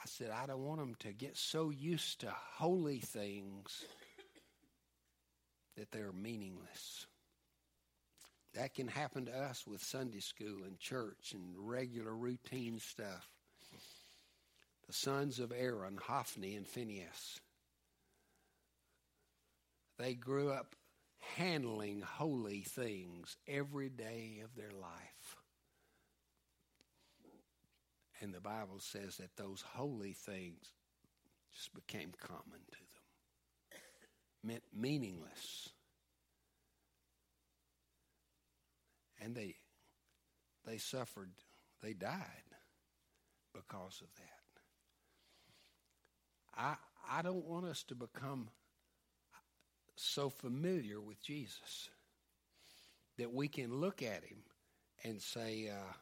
I 0.04 0.08
said, 0.08 0.32
I 0.32 0.48
don't 0.48 0.66
want 0.66 0.80
them 0.80 0.96
to 1.00 1.14
get 1.14 1.38
so 1.38 1.70
used 1.70 2.22
to 2.22 2.34
holy 2.56 3.00
things 3.00 3.86
that 5.78 5.92
they're 5.92 6.12
meaningless. 6.12 7.08
That 8.54 8.76
can 8.76 8.88
happen 8.88 9.26
to 9.26 9.36
us 9.36 9.66
with 9.66 9.84
Sunday 9.84 10.20
school 10.20 10.64
and 10.66 10.78
church 10.78 11.34
and 11.34 11.56
regular 11.58 12.16
routine 12.16 12.80
stuff. 12.80 13.28
The 14.88 14.94
sons 14.94 15.40
of 15.40 15.52
Aaron, 15.52 15.98
Hophni 15.98 16.56
and 16.56 16.68
Phinehas, 16.68 17.40
they 19.98 20.14
grew 20.14 20.52
up 20.52 20.76
handling 21.38 22.02
holy 22.02 22.62
things 22.62 23.38
every 23.48 23.90
day 23.90 24.42
of 24.44 24.56
their 24.56 24.72
life. 24.72 25.38
And 28.22 28.34
the 28.34 28.42
Bible 28.42 28.80
says 28.80 29.18
that 29.18 29.36
those 29.36 29.64
holy 29.74 30.14
things 30.14 30.74
just 31.54 31.74
became 31.74 32.12
common 32.20 32.60
to 32.72 32.78
meant 34.44 34.64
meaningless. 34.76 35.70
And 39.22 39.36
they 39.36 39.56
they 40.66 40.78
suffered, 40.78 41.32
they 41.82 41.94
died 41.94 42.20
because 43.54 44.02
of 44.02 44.08
that. 44.16 44.30
I 46.56 46.76
I 47.10 47.22
don't 47.22 47.46
want 47.46 47.66
us 47.66 47.84
to 47.84 47.96
become 47.96 48.50
so 49.96 50.30
familiar 50.30 51.00
with 51.00 51.22
Jesus 51.22 51.90
that 53.18 53.32
we 53.32 53.48
can 53.48 53.80
look 53.80 54.02
at 54.02 54.24
him 54.24 54.40
and 55.04 55.22
say, 55.22 55.70
uh, 55.70 55.94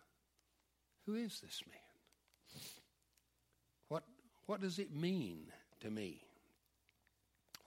Who 1.05 1.15
is 1.15 1.39
this 1.41 1.61
man? 1.67 1.77
What, 3.87 4.03
what 4.45 4.61
does 4.61 4.79
it 4.79 4.95
mean 4.95 5.47
to 5.81 5.89
me? 5.89 6.21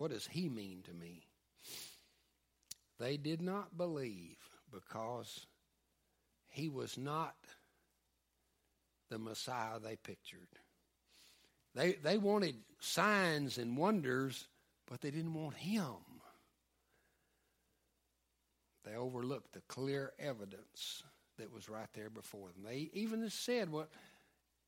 What 0.04 0.10
does 0.10 0.26
he 0.26 0.50
mean 0.50 0.82
to 0.82 0.92
me? 0.92 1.22
They 3.00 3.16
did 3.16 3.40
not 3.40 3.78
believe 3.78 4.36
because 4.70 5.46
he 6.46 6.68
was 6.68 6.98
not 6.98 7.34
the 9.08 9.18
Messiah 9.18 9.80
they 9.82 9.96
pictured. 9.96 10.48
They, 11.74 11.92
they 11.92 12.18
wanted 12.18 12.56
signs 12.80 13.56
and 13.56 13.78
wonders, 13.78 14.46
but 14.86 15.00
they 15.00 15.10
didn't 15.10 15.32
want 15.32 15.56
him. 15.56 15.94
They 18.84 18.96
overlooked 18.96 19.54
the 19.54 19.62
clear 19.68 20.12
evidence 20.18 21.02
that 21.38 21.50
was 21.50 21.70
right 21.70 21.88
there 21.94 22.10
before 22.10 22.48
them. 22.48 22.62
They 22.66 22.90
even 22.92 23.30
said, 23.30 23.72
Well, 23.72 23.88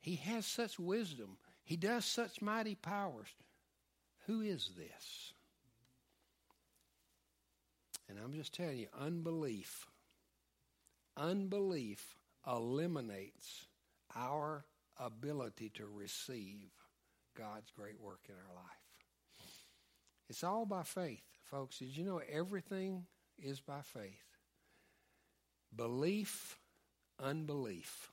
he 0.00 0.14
has 0.14 0.46
such 0.46 0.78
wisdom, 0.78 1.36
he 1.62 1.76
does 1.76 2.06
such 2.06 2.40
mighty 2.40 2.74
powers. 2.74 3.28
Who 4.26 4.40
is 4.40 4.70
this? 4.76 5.32
And 8.08 8.18
I'm 8.22 8.32
just 8.32 8.54
telling 8.54 8.78
you, 8.78 8.88
unbelief, 8.98 9.86
unbelief 11.16 12.14
eliminates 12.46 13.66
our 14.14 14.64
ability 14.98 15.70
to 15.74 15.86
receive 15.86 16.70
God's 17.36 17.70
great 17.70 18.00
work 18.00 18.20
in 18.28 18.34
our 18.34 18.54
life. 18.54 19.48
It's 20.28 20.44
all 20.44 20.66
by 20.66 20.82
faith, 20.82 21.24
folks. 21.50 21.78
Did 21.78 21.96
you 21.96 22.04
know 22.04 22.20
everything 22.32 23.06
is 23.38 23.60
by 23.60 23.80
faith. 23.82 24.24
Belief, 25.74 26.58
unbelief. 27.22 28.10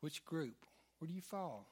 Which 0.00 0.24
group? 0.24 0.66
Where 0.98 1.08
do 1.08 1.14
you 1.14 1.20
fall? 1.20 1.68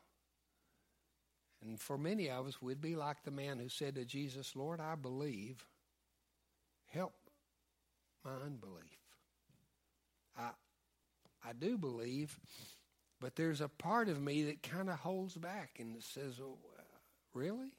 And 1.62 1.79
for 1.79 1.96
many 1.96 2.29
of 2.29 2.46
us, 2.46 2.61
we'd 2.61 2.81
be 2.81 2.96
like 2.96 3.22
the 3.22 3.31
man 3.31 3.59
who 3.59 3.68
said 3.68 3.94
to 3.94 4.05
Jesus, 4.05 4.57
Lord, 4.57 4.81
I 4.81 4.94
believe. 4.96 5.64
Help 6.88 7.14
my 8.25 8.33
unbelief. 8.44 8.98
I, 10.37 10.51
I 11.46 11.53
do 11.59 11.79
believe, 11.79 12.38
but 13.20 13.37
there's 13.37 13.61
a 13.61 13.68
part 13.68 14.09
of 14.09 14.20
me 14.20 14.42
that 14.44 14.62
kind 14.62 14.90
of 14.90 14.96
holds 14.96 15.37
back 15.37 15.77
and 15.79 16.03
says, 16.03 16.40
oh, 16.42 16.59
uh, 16.79 16.83
Really? 17.35 17.72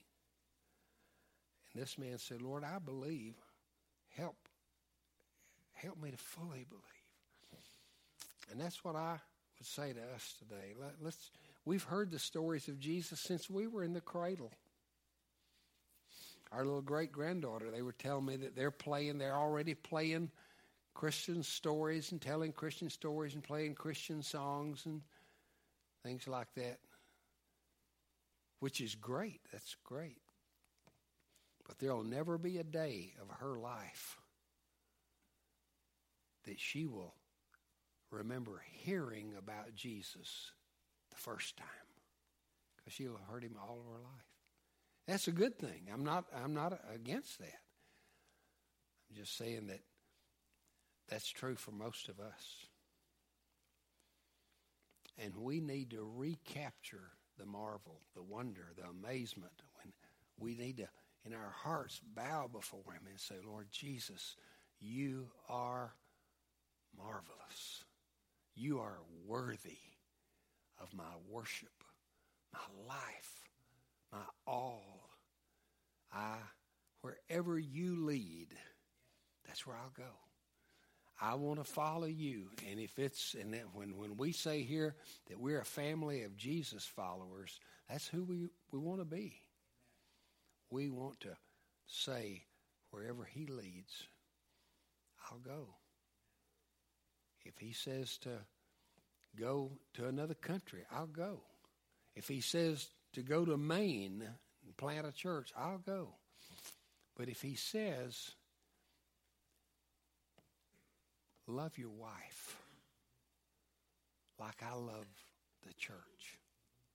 And 1.74 1.82
this 1.82 1.98
man 1.98 2.18
said, 2.18 2.42
Lord, 2.42 2.64
I 2.64 2.80
believe 2.80 3.36
help 4.16 4.36
help 5.74 6.02
me 6.02 6.12
to 6.12 6.18
fully 6.18 6.66
believe. 6.70 6.84
And 8.52 8.60
that's 8.62 8.84
what 8.84 8.96
I 8.96 9.20
would 9.60 9.68
say 9.68 9.94
to 9.94 10.02
us 10.16 10.36
today. 10.40 10.74
Let, 10.80 10.94
let's 11.02 11.30
we've 11.66 11.84
heard 11.84 12.12
the 12.12 12.20
stories 12.20 12.68
of 12.68 12.80
Jesus 12.80 13.20
since 13.20 13.50
we 13.50 13.68
were 13.68 13.84
in 13.84 13.94
the 13.94 14.02
cradle. 14.02 14.52
Our 16.52 16.64
little 16.64 16.82
great 16.82 17.12
granddaughter, 17.12 17.72
they 17.72 17.82
were 17.82 17.94
telling 17.94 18.26
me 18.26 18.36
that 18.38 18.56
they're 18.56 18.72
playing, 18.72 19.18
they're 19.18 19.36
already 19.36 19.74
playing 19.74 20.30
Christian 20.94 21.42
stories 21.42 22.12
and 22.12 22.22
telling 22.22 22.52
Christian 22.52 22.90
stories 22.90 23.34
and 23.34 23.44
playing 23.44 23.74
Christian 23.74 24.22
songs 24.22 24.86
and 24.86 25.02
things 26.04 26.28
like 26.28 26.54
that, 26.56 26.78
which 28.60 28.82
is 28.82 28.94
great. 28.94 29.42
That's 29.52 29.76
great. 29.84 30.22
But 31.68 31.80
there'll 31.80 32.04
never 32.04 32.38
be 32.38 32.60
a 32.60 32.64
day 32.64 33.14
of 33.22 33.30
her 33.40 33.58
life 33.58 34.20
that 36.46 36.60
she 36.60 36.86
will 36.86 37.16
remember 38.12 38.62
hearing 38.72 39.34
about 39.38 39.74
Jesus 39.76 40.52
the 41.14 41.22
first 41.22 41.58
time 41.58 41.68
because 42.78 42.94
she'll 42.94 43.18
have 43.18 43.28
heard 43.30 43.44
him 43.44 43.56
all 43.62 43.80
of 43.80 43.86
her 43.86 44.00
life. 44.00 44.26
That's 45.08 45.28
a 45.28 45.32
good 45.32 45.58
thing. 45.58 45.88
I'm 45.94 46.04
not, 46.04 46.26
I'm 46.44 46.54
not 46.54 46.80
against 46.94 47.40
that. 47.40 47.60
I'm 49.10 49.18
just 49.18 49.38
saying 49.38 49.68
that 49.68 49.82
that's 51.10 51.30
true 51.30 51.56
for 51.56 51.72
most 51.72 52.10
of 52.10 52.20
us. 52.20 52.68
And 55.18 55.36
we 55.38 55.60
need 55.60 55.92
to 55.92 56.10
recapture 56.16 57.12
the 57.38 57.46
marvel, 57.46 58.02
the 58.16 58.24
wonder, 58.24 58.74
the 58.76 58.86
amazement 58.86 59.54
when 59.76 59.94
we 60.40 60.56
need 60.56 60.78
to 60.78 60.88
in 61.26 61.34
our 61.34 61.54
hearts 61.64 62.02
bow 62.16 62.50
before 62.52 62.94
Him 62.94 63.04
and 63.10 63.20
say, 63.20 63.36
Lord 63.46 63.68
Jesus, 63.72 64.36
you 64.80 65.28
are 65.48 65.94
marvelous. 66.98 67.84
You 68.56 68.80
are 68.80 69.00
worthy 69.26 69.78
of 70.82 70.94
my 70.94 71.04
worship, 71.30 71.84
my 72.54 72.60
life, 72.88 73.50
my 74.12 74.20
all. 74.46 75.10
I, 76.14 76.36
wherever 77.02 77.58
you 77.58 78.06
lead, 78.06 78.50
that's 79.48 79.66
where 79.66 79.76
I'll 79.76 79.94
go. 79.96 80.12
I 81.22 81.36
want 81.36 81.60
to 81.60 81.64
follow 81.64 82.06
you. 82.08 82.50
And 82.70 82.80
if 82.80 83.00
it's, 83.00 83.36
and 83.40 83.54
that 83.54 83.74
when, 83.74 83.98
when 83.98 84.18
we 84.18 84.32
say 84.32 84.62
here 84.62 84.96
that 85.30 85.40
we're 85.40 85.62
a 85.62 85.66
family 85.66 86.24
of 86.24 86.36
Jesus 86.36 86.86
followers, 86.86 87.60
that's 87.90 88.08
who 88.08 88.24
we, 88.24 88.48
we 88.72 88.80
want 88.80 89.00
to 89.00 89.06
be 89.06 89.44
we 90.74 90.90
want 90.90 91.20
to 91.22 91.38
say, 91.86 92.44
wherever 92.90 93.24
He 93.24 93.46
leads, 93.46 94.08
I'll 95.30 95.38
go. 95.38 95.76
If 97.46 97.58
he 97.60 97.74
says 97.74 98.18
to 98.20 98.30
go 99.40 99.72
to 99.96 100.08
another 100.08 100.34
country, 100.34 100.82
I'll 100.92 101.08
go. 101.08 101.42
If 102.16 102.28
he 102.28 102.42
says 102.42 102.88
to 103.14 103.22
go 103.22 103.46
to 103.46 103.58
Maine 103.58 104.24
and 104.66 104.78
plant 104.78 105.08
a 105.08 105.12
church, 105.12 105.52
I'll 105.58 105.80
go. 105.80 106.10
But 107.16 107.30
if 107.30 107.42
he 107.42 107.56
says, 107.56 108.32
love 111.48 111.78
your 111.78 111.90
wife 111.90 112.58
like 114.40 114.64
I 114.64 114.74
love 114.76 115.08
the 115.68 115.74
church, 115.74 116.40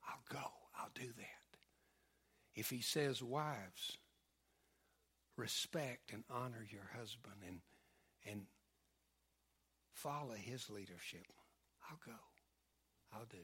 I'll 0.07 0.22
go. 0.41 0.47
I'll 0.78 0.91
do 0.95 1.07
that. 1.16 1.59
If 2.55 2.70
he 2.70 2.80
says, 2.80 3.22
wives, 3.22 3.99
respect 5.36 6.12
and 6.12 6.24
honor 6.28 6.66
your 6.68 6.91
husband 6.99 7.36
and, 7.47 7.61
and 8.28 8.43
follow 9.93 10.34
his 10.34 10.68
leadership, 10.68 11.26
I'll 11.89 12.01
go. 12.05 12.18
I'll 13.12 13.26
do. 13.30 13.39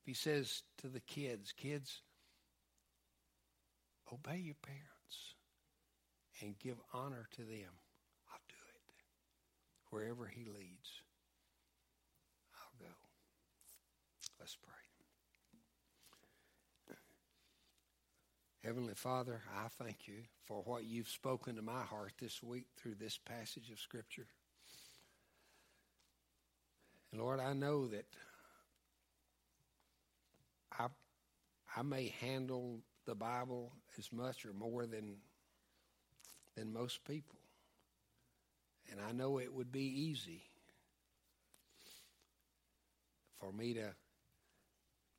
If 0.00 0.06
he 0.06 0.14
says 0.14 0.62
to 0.78 0.88
the 0.88 1.00
kids, 1.00 1.52
kids, 1.52 2.02
obey 4.12 4.38
your 4.38 4.56
parents 4.62 5.34
and 6.40 6.58
give 6.58 6.76
honor 6.92 7.26
to 7.36 7.42
them, 7.42 7.70
I'll 8.30 8.40
do 8.48 8.54
it. 8.74 8.80
Wherever 9.90 10.26
he 10.26 10.44
leads, 10.44 11.02
I'll 12.60 12.86
go. 12.86 12.94
Let's 14.40 14.56
pray. 14.56 14.72
Heavenly 18.64 18.94
Father, 18.94 19.42
I 19.54 19.68
thank 19.78 20.08
you 20.08 20.22
for 20.46 20.62
what 20.62 20.84
you've 20.84 21.10
spoken 21.10 21.56
to 21.56 21.62
my 21.62 21.82
heart 21.82 22.12
this 22.18 22.42
week 22.42 22.64
through 22.78 22.94
this 22.94 23.18
passage 23.18 23.70
of 23.70 23.78
Scripture. 23.78 24.26
Lord, 27.16 27.38
I 27.38 27.52
know 27.52 27.86
that 27.88 28.06
I, 30.76 30.86
I 31.76 31.82
may 31.82 32.12
handle 32.20 32.80
the 33.06 33.14
Bible 33.14 33.72
as 33.98 34.12
much 34.12 34.44
or 34.44 34.52
more 34.52 34.86
than, 34.86 35.16
than 36.56 36.72
most 36.72 37.04
people. 37.04 37.38
And 38.90 39.00
I 39.00 39.12
know 39.12 39.38
it 39.38 39.52
would 39.52 39.70
be 39.70 39.84
easy 39.84 40.42
for 43.38 43.52
me 43.52 43.74
to 43.74 43.94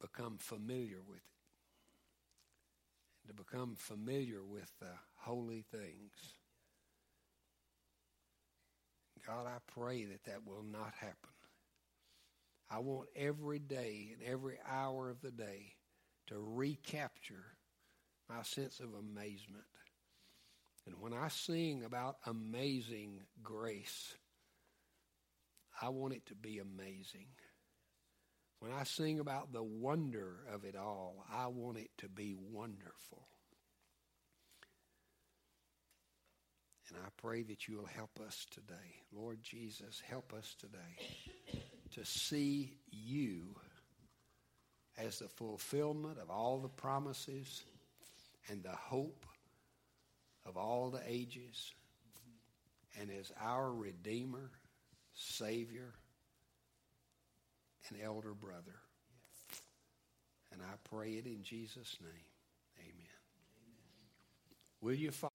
become 0.02 0.38
familiar 0.38 1.00
with 1.08 1.18
it, 1.18 1.24
to 3.28 3.34
become 3.34 3.76
familiar 3.78 4.44
with 4.44 4.70
the 4.80 4.92
holy 5.16 5.64
things. 5.72 6.34
God, 9.26 9.48
I 9.48 9.58
pray 9.66 10.04
that 10.06 10.24
that 10.26 10.46
will 10.46 10.64
not 10.64 10.94
happen. 11.00 11.35
I 12.70 12.80
want 12.80 13.10
every 13.16 13.60
day 13.60 14.14
and 14.14 14.28
every 14.28 14.58
hour 14.68 15.10
of 15.10 15.22
the 15.22 15.32
day 15.32 15.74
to 16.28 16.36
recapture 16.40 17.44
my 18.30 18.42
sense 18.42 18.80
of 18.80 18.90
amazement. 18.94 19.66
And 20.88 20.96
when 21.00 21.14
I 21.14 21.30
sing 21.30 21.84
about 21.84 22.18
amazing 22.26 23.22
grace, 23.44 24.16
I 25.82 25.90
want 25.90 26.14
it 26.14 26.26
to 26.28 26.36
be 26.36 26.60
amazing. 26.60 27.28
When 28.60 28.72
I 28.72 28.84
sing 28.84 29.20
about 29.20 29.52
the 29.52 29.64
wonder 29.64 30.38
of 30.52 30.64
it 30.64 30.76
all, 30.76 31.26
I 31.32 31.48
want 31.48 31.78
it 31.78 31.90
to 32.00 32.10
be 32.10 32.36
wonderful. 32.36 33.28
And 36.90 36.98
I 36.98 37.10
pray 37.18 37.44
that 37.44 37.68
you 37.68 37.78
will 37.78 37.86
help 37.86 38.20
us 38.26 38.46
today. 38.52 39.04
Lord 39.12 39.40
Jesus, 39.42 40.02
help 40.08 40.34
us 40.34 40.56
today 40.60 41.72
to 41.96 42.06
see 42.06 42.78
you 42.92 43.56
as 44.98 45.20
the 45.20 45.28
fulfillment 45.28 46.18
of 46.20 46.30
all 46.30 46.60
the 46.60 46.70
promises 46.70 47.64
and 48.50 48.64
the 48.64 48.70
hope 48.70 49.26
of 50.46 50.58
all 50.58 50.90
the 50.90 51.02
ages 51.08 51.74
and 53.00 53.10
as 53.20 53.32
our 53.42 53.72
Redeemer, 53.72 54.52
Savior, 55.14 55.94
and 57.90 58.00
elder 58.02 58.34
brother. 58.34 58.76
And 60.52 60.62
I 60.62 60.76
pray 60.90 61.12
it 61.12 61.26
in 61.26 61.44
Jesus' 61.44 61.98
name. 62.02 62.12
Amen. 62.80 63.16
Will 64.82 64.94
you 64.94 65.12
follow? 65.12 65.35